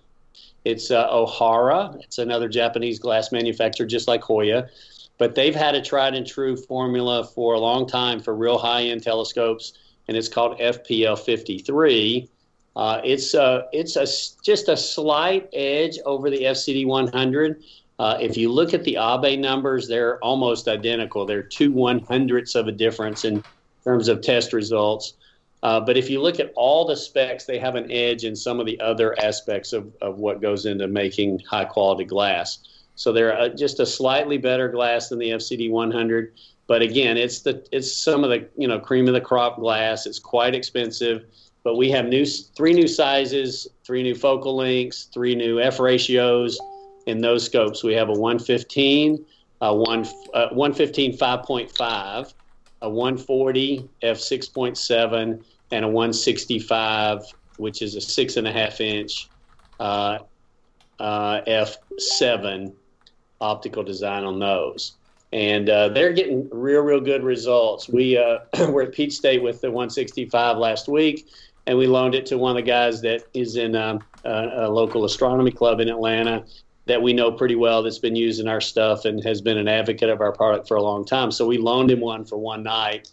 It's 0.64 0.92
uh, 0.92 1.10
Ohara. 1.10 2.00
It's 2.04 2.20
another 2.20 2.48
Japanese 2.48 3.00
glass 3.00 3.32
manufacturer, 3.32 3.88
just 3.88 4.08
like 4.08 4.22
Hoya. 4.22 4.70
But 5.22 5.36
they've 5.36 5.54
had 5.54 5.76
a 5.76 5.82
tried 5.84 6.16
and 6.16 6.26
true 6.26 6.58
formula 6.58 7.24
for 7.24 7.54
a 7.54 7.60
long 7.60 7.86
time 7.86 8.20
for 8.20 8.34
real 8.34 8.58
high 8.58 8.86
end 8.86 9.04
telescopes, 9.04 9.74
and 10.08 10.18
it's 10.18 10.28
called 10.28 10.58
FPL 10.58 11.20
53. 11.20 12.28
Uh, 12.76 13.02
it's 13.04 13.36
uh, 13.36 13.68
it's 13.72 13.96
a, 13.98 14.08
just 14.44 14.68
a 14.68 14.76
slight 14.76 15.48
edge 15.54 16.00
over 16.08 16.32
the 16.32 16.40
FCD 16.40 16.88
100, 16.88 17.64
uh, 18.00 18.18
if 18.20 18.36
you 18.36 18.52
look 18.52 18.74
at 18.74 18.84
the 18.84 18.98
Abbe 18.98 19.38
numbers, 19.38 19.88
they're 19.88 20.18
almost 20.24 20.68
identical. 20.68 21.24
They're 21.24 21.44
two 21.44 21.72
one 21.72 22.00
hundredths 22.00 22.56
of 22.56 22.68
a 22.68 22.72
difference 22.72 23.24
in 23.24 23.44
terms 23.84 24.08
of 24.08 24.22
test 24.22 24.54
results. 24.54 25.14
Uh, 25.62 25.82
but 25.82 25.98
if 25.98 26.10
you 26.10 26.20
look 26.20 26.40
at 26.40 26.52
all 26.56 26.84
the 26.84 26.96
specs, 26.96 27.46
they 27.46 27.60
have 27.60 27.76
an 27.76 27.92
edge 27.92 28.24
in 28.24 28.36
some 28.36 28.60
of 28.60 28.66
the 28.66 28.82
other 28.82 29.16
aspects 29.20 29.72
of, 29.72 29.94
of 30.02 30.18
what 30.18 30.42
goes 30.42 30.66
into 30.66 30.88
making 30.88 31.38
high 31.48 31.66
quality 31.66 32.06
glass. 32.06 32.58
So 33.02 33.12
they're 33.12 33.36
uh, 33.36 33.50
just 33.50 33.80
a 33.80 33.86
slightly 33.86 34.38
better 34.38 34.70
glass 34.70 35.10
than 35.10 35.18
the 35.18 35.30
FCD 35.30 35.72
100. 35.72 36.34
But 36.68 36.84
again, 36.84 37.18
it's 37.18 37.40
the 37.40 37.66
it's 37.72 37.92
some 37.92 38.24
of 38.24 38.30
the 38.30 38.48
you 38.56 38.68
know 38.68 38.80
cream 38.80 39.08
of 39.08 39.16
the 39.16 39.22
crop 39.22 39.58
glass. 39.58 40.06
It's 40.06 40.20
quite 40.20 40.54
expensive, 40.54 41.26
but 41.64 41.78
we 41.78 41.90
have 41.90 42.06
new 42.06 42.26
three 42.26 42.74
new 42.74 42.88
sizes, 42.88 43.68
three 43.84 44.04
new 44.04 44.14
focal 44.14 44.56
lengths, 44.56 45.06
three 45.06 45.34
new 45.34 45.60
f 45.60 45.80
ratios 45.80 46.60
in 47.08 47.22
those 47.22 47.44
scopes. 47.44 47.84
We 47.84 47.94
have 47.94 48.10
a 48.10 48.14
115, 48.14 49.26
a 49.62 49.76
one, 49.76 50.06
uh, 50.36 50.50
115 50.50 51.18
5.5, 51.18 52.34
a 52.84 52.90
140 52.90 53.90
f6.7, 54.04 55.44
and 55.72 55.86
a 55.86 55.88
165, 55.88 57.24
which 57.58 57.82
is 57.82 57.96
a 57.96 58.02
six 58.02 58.38
and 58.38 58.48
a 58.48 58.52
half 58.52 58.80
inch 58.80 59.28
uh, 59.80 60.20
uh, 61.00 61.42
f7 61.48 62.74
optical 63.42 63.84
design 63.84 64.24
on 64.24 64.40
those. 64.40 64.94
And 65.34 65.70
uh, 65.70 65.90
they're 65.90 66.14
getting 66.14 66.50
real, 66.52 66.82
real 66.82 67.00
good 67.00 67.24
results. 67.24 67.88
We 67.88 68.18
uh, 68.18 68.40
were 68.70 68.84
at 68.84 68.94
Peach 68.94 69.14
State 69.14 69.42
with 69.42 69.62
the 69.62 69.70
165 69.70 70.58
last 70.58 70.88
week, 70.88 71.28
and 71.68 71.78
we 71.78 71.88
loaned 71.88 72.16
it 72.16 72.26
to 72.28 72.38
one 72.38 72.52
of 72.52 72.58
the 72.58 72.70
guys 72.70 73.02
that 73.02 73.24
is 73.34 73.56
in 73.56 73.76
um, 73.76 74.02
a, 74.26 74.66
a 74.66 74.70
local 74.70 75.06
astronomy 75.06 75.52
club 75.52 75.80
in 75.80 75.90
Atlanta 75.90 76.46
that 76.86 77.02
we 77.02 77.14
know 77.14 77.32
pretty 77.32 77.56
well 77.56 77.84
that's 77.84 78.00
been 78.00 78.16
using 78.16 78.48
our 78.48 78.60
stuff 78.60 79.06
and 79.06 79.24
has 79.24 79.42
been 79.42 79.58
an 79.58 79.68
advocate 79.68 80.10
of 80.10 80.20
our 80.20 80.32
product 80.32 80.68
for 80.68 80.76
a 80.76 80.82
long 80.82 81.06
time. 81.06 81.32
So 81.32 81.48
we 81.48 81.58
loaned 81.58 81.92
him 81.92 82.02
one 82.02 82.26
for 82.26 82.38
one 82.38 82.64
night, 82.64 83.10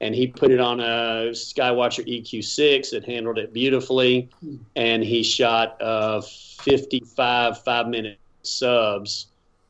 and 0.00 0.14
he 0.14 0.26
put 0.26 0.50
it 0.50 0.60
on 0.60 0.80
a 0.80 1.30
Skywatcher 1.32 2.06
EQ6. 2.06 2.92
It 2.92 3.04
handled 3.04 3.38
it 3.38 3.52
beautifully, 3.52 4.28
and 4.76 5.02
he 5.02 5.22
shot 5.22 5.80
uh, 5.80 6.20
55 6.20 7.62
five 7.64 7.88
minute 7.88 8.18
subs 8.42 9.26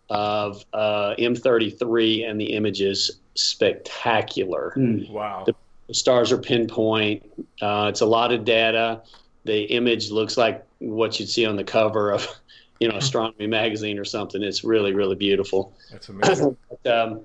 of 0.08 0.64
uh, 0.72 1.14
M33, 1.18 2.28
and 2.28 2.40
the 2.40 2.52
image 2.52 2.80
is 2.80 3.18
spectacular. 3.34 4.72
Mm, 4.76 5.10
wow. 5.10 5.44
The, 5.44 5.54
the, 5.88 5.94
stars 5.94 6.32
are 6.32 6.38
pinpoint. 6.38 7.24
Uh, 7.60 7.86
it's 7.88 8.00
a 8.00 8.06
lot 8.06 8.32
of 8.32 8.44
data. 8.44 9.02
The 9.44 9.62
image 9.64 10.10
looks 10.10 10.36
like 10.36 10.64
what 10.78 11.18
you'd 11.18 11.28
see 11.28 11.46
on 11.46 11.56
the 11.56 11.64
cover 11.64 12.12
of 12.12 12.28
you 12.80 12.88
know 12.88 12.96
astronomy 12.96 13.46
magazine 13.46 13.98
or 13.98 14.04
something. 14.04 14.42
It's 14.42 14.64
really 14.64 14.92
really 14.92 15.16
beautiful. 15.16 15.72
That's 15.90 16.08
amazing. 16.08 16.56
but, 16.82 16.92
um, 16.92 17.20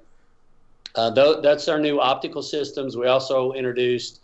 uh, 0.96 1.14
th- 1.14 1.38
that's 1.42 1.68
our 1.68 1.80
new 1.80 2.00
optical 2.00 2.42
systems. 2.42 2.98
We 2.98 3.08
also 3.08 3.54
introduced 3.54 4.22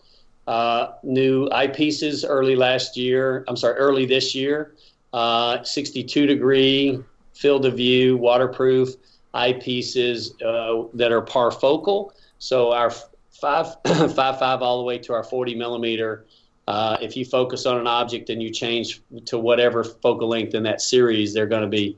uh, 0.47 0.93
new 1.03 1.47
eyepieces 1.49 2.25
early 2.27 2.55
last 2.55 2.97
year. 2.97 3.45
I'm 3.47 3.55
sorry, 3.55 3.75
early 3.75 4.05
this 4.05 4.35
year. 4.35 4.73
Uh, 5.13 5.63
62 5.63 6.25
degree 6.25 6.99
field 7.37 7.65
of 7.65 7.75
view, 7.75 8.17
waterproof 8.17 8.89
eyepieces 9.33 10.31
uh, 10.41 10.87
that 10.93 11.11
are 11.11 11.21
parfocal. 11.21 12.11
So 12.39 12.71
our 12.71 12.91
five 13.31 13.75
five 13.85 14.39
five 14.39 14.61
all 14.61 14.79
the 14.79 14.83
way 14.83 14.97
to 14.99 15.13
our 15.13 15.23
40 15.23 15.55
millimeter 15.55 16.25
uh, 16.67 16.97
if 17.01 17.15
you 17.15 17.23
focus 17.23 17.65
on 17.65 17.77
an 17.79 17.87
object 17.87 18.29
and 18.29 18.43
you 18.43 18.49
change 18.49 19.01
to 19.25 19.37
whatever 19.37 19.83
focal 19.83 20.27
length 20.27 20.53
in 20.53 20.63
that 20.63 20.81
series, 20.81 21.33
they're 21.33 21.47
going 21.47 21.61
to 21.61 21.67
be, 21.67 21.97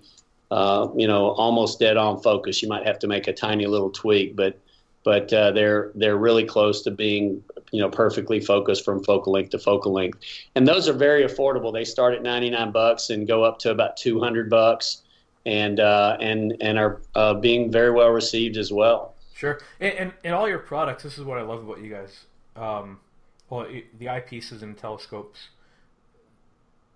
uh, 0.51 0.87
you 0.95 1.07
know, 1.07 1.31
almost 1.31 1.79
dead 1.79 1.97
on 1.97 2.21
focus. 2.21 2.61
You 2.61 2.69
might 2.69 2.85
have 2.85 2.99
to 2.99 3.07
make 3.07 3.27
a 3.27 3.33
tiny 3.33 3.65
little 3.65 3.89
tweak, 3.89 4.35
but 4.35 4.59
but 5.03 5.33
uh, 5.33 5.51
they're 5.51 5.91
they're 5.95 6.17
really 6.17 6.45
close 6.45 6.83
to 6.83 6.91
being, 6.91 7.43
you 7.71 7.81
know, 7.81 7.89
perfectly 7.89 8.39
focused 8.39 8.85
from 8.85 9.03
focal 9.03 9.33
length 9.33 9.49
to 9.51 9.59
focal 9.59 9.91
length. 9.91 10.19
And 10.53 10.67
those 10.67 10.87
are 10.87 10.93
very 10.93 11.23
affordable. 11.23 11.73
They 11.73 11.85
start 11.85 12.13
at 12.13 12.21
99 12.21 12.71
bucks 12.71 13.09
and 13.09 13.27
go 13.27 13.43
up 13.43 13.57
to 13.59 13.71
about 13.71 13.97
200 13.97 14.51
bucks, 14.51 15.01
and 15.49 15.79
uh, 15.79 16.15
and 16.21 16.55
and 16.61 16.77
are 16.77 17.01
uh, 17.15 17.33
being 17.33 17.71
very 17.71 17.91
well 17.91 18.09
received 18.09 18.55
as 18.55 18.71
well. 18.71 19.15
Sure, 19.33 19.59
and, 19.79 19.93
and, 19.93 20.13
and 20.23 20.33
all 20.33 20.47
your 20.47 20.59
products. 20.59 21.03
This 21.03 21.17
is 21.17 21.23
what 21.23 21.37
I 21.37 21.41
love 21.41 21.63
about 21.63 21.81
you 21.81 21.89
guys. 21.89 22.25
Um, 22.55 22.99
well, 23.49 23.65
the 23.97 24.05
eyepieces 24.05 24.61
and 24.61 24.77
telescopes, 24.77 25.39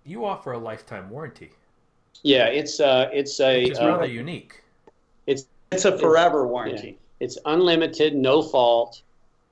you 0.04 0.24
offer 0.24 0.52
a 0.52 0.58
lifetime 0.58 1.10
warranty. 1.10 1.50
Yeah, 2.22 2.46
it's 2.46 2.78
uh, 2.78 3.10
it's 3.12 3.40
a 3.40 3.64
it's 3.64 3.80
rather 3.80 4.04
uh, 4.04 4.06
unique. 4.06 4.62
It's 5.26 5.46
it's 5.72 5.84
a 5.84 5.98
forever 5.98 6.46
warranty. 6.46 6.86
Yeah. 6.86 7.26
It's 7.26 7.38
unlimited, 7.44 8.14
no 8.14 8.42
fault, 8.42 9.02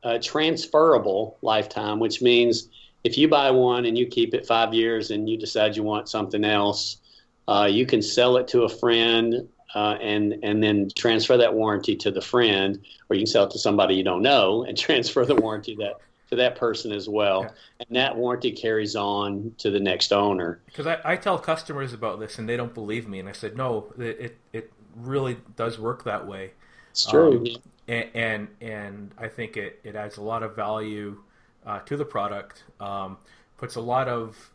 uh, 0.05 0.19
transferable 0.23 1.39
lifetime, 1.43 1.99
which 1.99 2.23
means 2.23 2.69
if 3.05 3.19
you 3.19 3.27
buy 3.29 3.51
one 3.51 3.87
and 3.87 3.99
you 3.99 4.07
keep 4.07 4.35
it 4.35 4.47
five 4.47 4.75
years 4.75 5.11
and 5.11 5.29
you 5.29 5.37
decide 5.37 5.77
you 5.77 5.83
want 5.83 6.09
something 6.09 6.45
else, 6.45 6.99
uh, 7.49 7.69
you 7.71 7.87
can 7.87 8.03
sell 8.03 8.37
it 8.37 8.49
to 8.49 8.63
a 8.63 8.69
friend 8.69 9.49
uh, 9.75 9.97
and 10.01 10.35
and 10.43 10.63
then 10.63 10.89
transfer 10.97 11.37
that 11.37 11.55
warranty 11.55 11.97
to 11.97 12.11
the 12.11 12.21
friend, 12.21 12.79
or 13.09 13.17
you 13.17 13.21
can 13.21 13.27
sell 13.27 13.45
it 13.45 13.51
to 13.51 13.59
somebody 13.59 13.95
you 13.95 14.05
don't 14.05 14.23
know 14.23 14.65
and 14.65 14.77
transfer 14.79 15.25
the 15.25 15.35
warranty 15.35 15.77
that 15.77 16.01
to 16.31 16.37
that 16.37 16.57
person 16.57 16.93
as 16.93 17.09
well. 17.09 17.43
Yeah. 17.43 17.51
And 17.87 17.97
that 17.97 18.17
warranty 18.17 18.53
carries 18.53 18.97
on 18.97 19.55
to 19.59 19.71
the 19.71 19.81
next 19.81 20.13
owner. 20.13 20.61
Because 20.67 20.87
I, 20.87 20.99
I 21.05 21.17
tell 21.17 21.39
customers 21.39 21.93
about 21.93 22.21
this 22.21 22.39
and 22.39 22.49
they 22.49 22.57
don't 22.57 22.75
believe 22.75 23.09
me, 23.09 23.19
and 23.19 23.29
I 23.29 23.33
said 23.33 23.57
no, 23.57 23.93
it 23.99 24.21
it, 24.21 24.39
it 24.53 24.73
really 24.97 25.39
does 25.57 25.79
work 25.79 26.05
that 26.05 26.27
way. 26.27 26.53
It's 26.91 27.07
true. 27.07 27.39
Um, 27.39 27.47
and, 27.89 28.09
and, 28.15 28.49
and 28.61 29.15
I 29.19 29.29
think 29.29 29.57
it, 29.57 29.81
it 29.83 29.97
adds 29.97 30.17
a 30.17 30.23
lot 30.23 30.43
of 30.43 30.55
value 30.55 31.23
uh, 31.67 31.81
to 31.81 31.97
the 31.97 32.05
product. 32.05 32.65
Um, 32.81 33.19
puts 33.57 33.77
a 33.77 33.81
lot 33.81 34.09
of 34.09 34.51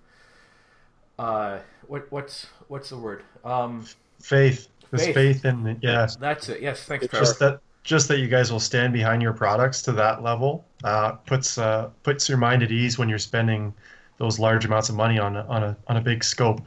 uh, 1.19 1.59
what 1.87 2.11
what's 2.11 2.47
what's 2.67 2.89
the 2.89 2.97
word? 2.97 3.23
Um, 3.43 3.85
faith. 4.19 4.67
There's 4.91 5.05
faith, 5.05 5.15
faith 5.15 5.45
in 5.45 5.67
it. 5.67 5.77
Yeah, 5.81 6.07
that's 6.19 6.49
it. 6.49 6.61
Yes, 6.61 6.83
thanks. 6.83 7.07
Trevor. 7.07 7.25
Just 7.25 7.39
that, 7.39 7.59
just 7.83 8.07
that 8.07 8.19
you 8.19 8.27
guys 8.27 8.51
will 8.51 8.59
stand 8.59 8.93
behind 8.93 9.21
your 9.21 9.33
products 9.33 9.81
to 9.83 9.91
that 9.93 10.23
level 10.23 10.65
uh, 10.83 11.13
puts 11.13 11.57
uh, 11.57 11.89
puts 12.03 12.29
your 12.29 12.37
mind 12.37 12.63
at 12.63 12.71
ease 12.71 12.97
when 12.97 13.09
you're 13.09 13.17
spending 13.17 13.73
those 14.17 14.39
large 14.39 14.65
amounts 14.65 14.89
of 14.89 14.95
money 14.95 15.19
on 15.19 15.35
a, 15.35 15.45
on 15.47 15.63
a 15.63 15.77
on 15.87 15.97
a 15.97 16.01
big 16.01 16.23
scope. 16.23 16.61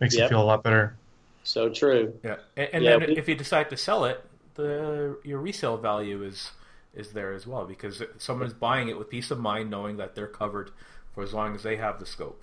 Makes 0.00 0.16
yep. 0.16 0.24
you 0.24 0.28
feel 0.28 0.42
a 0.42 0.44
lot 0.44 0.62
better. 0.62 0.96
So 1.44 1.68
true. 1.68 2.12
Yeah, 2.24 2.36
and, 2.56 2.68
and 2.72 2.84
yeah, 2.84 2.98
then 2.98 3.08
we, 3.10 3.16
if 3.16 3.28
you 3.28 3.34
decide 3.34 3.70
to 3.70 3.76
sell 3.76 4.04
it, 4.04 4.24
the 4.54 5.18
your 5.22 5.38
resale 5.38 5.76
value 5.76 6.22
is 6.22 6.50
is 6.94 7.12
there 7.12 7.32
as 7.32 7.46
well 7.46 7.66
because 7.66 8.02
someone's 8.18 8.54
buying 8.54 8.88
it 8.88 8.98
with 8.98 9.10
peace 9.10 9.30
of 9.30 9.38
mind 9.38 9.70
knowing 9.70 9.98
that 9.98 10.14
they're 10.14 10.26
covered 10.26 10.70
for 11.14 11.22
as 11.22 11.32
long 11.32 11.54
as 11.54 11.62
they 11.62 11.76
have 11.76 12.00
the 12.00 12.06
scope. 12.06 12.42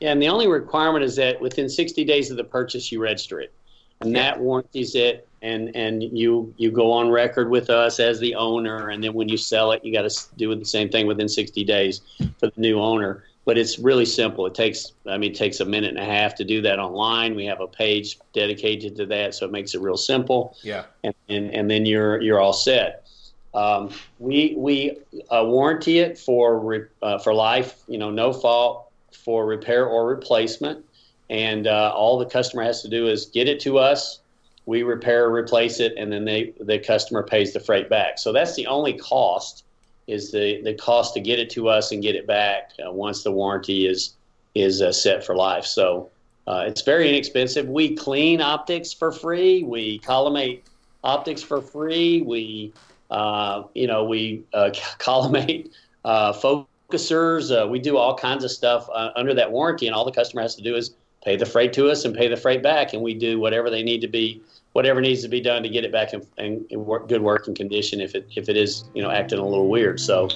Yeah, 0.00 0.12
and 0.12 0.20
the 0.20 0.28
only 0.28 0.46
requirement 0.46 1.04
is 1.04 1.16
that 1.16 1.40
within 1.40 1.68
60 1.68 2.04
days 2.04 2.30
of 2.30 2.36
the 2.36 2.44
purchase, 2.44 2.92
you 2.92 3.00
register 3.00 3.40
it, 3.40 3.52
and 4.00 4.12
yeah. 4.12 4.22
that 4.22 4.40
warranties 4.40 4.94
it. 4.94 5.28
And 5.42 5.76
and 5.76 6.02
you 6.02 6.52
you 6.56 6.70
go 6.72 6.90
on 6.90 7.10
record 7.10 7.50
with 7.50 7.70
us 7.70 8.00
as 8.00 8.18
the 8.18 8.34
owner, 8.34 8.88
and 8.88 9.04
then 9.04 9.12
when 9.12 9.28
you 9.28 9.36
sell 9.36 9.70
it, 9.72 9.84
you 9.84 9.92
got 9.92 10.10
to 10.10 10.26
do 10.36 10.52
the 10.54 10.64
same 10.64 10.88
thing 10.88 11.06
within 11.06 11.28
60 11.28 11.62
days 11.62 12.00
for 12.40 12.46
the 12.46 12.60
new 12.60 12.80
owner. 12.80 13.24
But 13.44 13.56
it's 13.56 13.78
really 13.78 14.06
simple. 14.06 14.46
It 14.46 14.54
takes 14.54 14.92
I 15.06 15.18
mean 15.18 15.30
it 15.30 15.36
takes 15.36 15.60
a 15.60 15.64
minute 15.64 15.90
and 15.90 15.98
a 15.98 16.04
half 16.04 16.34
to 16.36 16.44
do 16.44 16.62
that 16.62 16.80
online. 16.80 17.36
We 17.36 17.44
have 17.44 17.60
a 17.60 17.66
page 17.66 18.18
dedicated 18.32 18.96
to 18.96 19.06
that, 19.06 19.34
so 19.34 19.46
it 19.46 19.52
makes 19.52 19.74
it 19.74 19.82
real 19.82 19.98
simple. 19.98 20.56
Yeah. 20.62 20.84
And 21.04 21.14
and, 21.28 21.54
and 21.54 21.70
then 21.70 21.86
you're 21.86 22.20
you're 22.20 22.40
all 22.40 22.54
set. 22.54 23.06
Um, 23.54 23.90
we 24.18 24.54
we 24.56 24.98
uh, 25.30 25.44
warranty 25.44 25.98
it 25.98 26.18
for 26.18 26.88
uh, 27.02 27.18
for 27.18 27.34
life. 27.34 27.82
You 27.86 27.98
know, 27.98 28.10
no 28.10 28.32
fault 28.32 28.85
for 29.24 29.46
repair 29.46 29.86
or 29.86 30.06
replacement. 30.06 30.84
And 31.28 31.66
uh, 31.66 31.92
all 31.94 32.18
the 32.18 32.26
customer 32.26 32.62
has 32.62 32.82
to 32.82 32.88
do 32.88 33.08
is 33.08 33.26
get 33.26 33.48
it 33.48 33.60
to 33.60 33.78
us. 33.78 34.20
We 34.66 34.82
repair 34.82 35.26
or 35.26 35.34
replace 35.34 35.80
it, 35.80 35.94
and 35.96 36.12
then 36.12 36.24
they 36.24 36.52
the 36.60 36.78
customer 36.78 37.22
pays 37.22 37.52
the 37.52 37.60
freight 37.60 37.88
back. 37.88 38.18
So 38.18 38.32
that's 38.32 38.54
the 38.56 38.66
only 38.66 38.94
cost 38.94 39.64
is 40.06 40.30
the, 40.30 40.60
the 40.62 40.74
cost 40.74 41.14
to 41.14 41.20
get 41.20 41.38
it 41.38 41.50
to 41.50 41.68
us 41.68 41.92
and 41.92 42.02
get 42.02 42.14
it 42.14 42.26
back 42.26 42.72
uh, 42.84 42.90
once 42.90 43.22
the 43.22 43.32
warranty 43.32 43.86
is 43.86 44.14
is 44.54 44.80
uh, 44.80 44.92
set 44.92 45.24
for 45.24 45.36
life. 45.36 45.64
So 45.64 46.10
uh, 46.46 46.64
it's 46.66 46.82
very 46.82 47.08
inexpensive. 47.08 47.68
We 47.68 47.94
clean 47.94 48.40
optics 48.40 48.92
for 48.92 49.12
free. 49.12 49.62
We 49.62 49.98
collimate 49.98 50.64
optics 51.04 51.42
for 51.42 51.60
free. 51.60 52.22
We 52.22 52.72
uh, 53.10 53.64
you 53.74 53.86
know 53.86 54.04
we 54.04 54.44
uh, 54.52 54.70
collimate 54.98 55.70
uh, 56.04 56.32
focus 56.32 56.66
focusers. 56.88 57.50
Uh, 57.50 57.66
we 57.66 57.78
do 57.78 57.96
all 57.96 58.16
kinds 58.16 58.44
of 58.44 58.50
stuff 58.50 58.88
uh, 58.92 59.10
under 59.16 59.34
that 59.34 59.50
warranty, 59.50 59.86
and 59.86 59.94
all 59.94 60.04
the 60.04 60.12
customer 60.12 60.42
has 60.42 60.54
to 60.56 60.62
do 60.62 60.74
is 60.76 60.94
pay 61.24 61.36
the 61.36 61.46
freight 61.46 61.72
to 61.74 61.90
us 61.90 62.04
and 62.04 62.14
pay 62.14 62.28
the 62.28 62.36
freight 62.36 62.62
back, 62.62 62.92
and 62.92 63.02
we 63.02 63.14
do 63.14 63.40
whatever 63.40 63.70
they 63.70 63.82
need 63.82 64.00
to 64.00 64.08
be, 64.08 64.40
whatever 64.72 65.00
needs 65.00 65.22
to 65.22 65.28
be 65.28 65.40
done 65.40 65.62
to 65.62 65.68
get 65.68 65.84
it 65.84 65.92
back 65.92 66.12
in, 66.12 66.26
in, 66.38 66.64
in 66.70 66.84
work, 66.84 67.08
good 67.08 67.22
working 67.22 67.54
condition. 67.54 68.00
If 68.00 68.14
it 68.14 68.28
if 68.36 68.48
it 68.48 68.56
is 68.56 68.84
you 68.94 69.02
know 69.02 69.10
acting 69.10 69.38
a 69.38 69.44
little 69.44 69.68
weird, 69.68 70.00
so. 70.00 70.28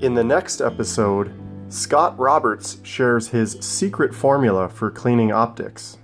In 0.00 0.14
the 0.14 0.22
next 0.22 0.60
episode, 0.60 1.32
Scott 1.70 2.16
Roberts 2.18 2.78
shares 2.84 3.28
his 3.28 3.58
secret 3.60 4.14
formula 4.14 4.68
for 4.68 4.90
cleaning 4.90 5.32
optics. 5.32 5.98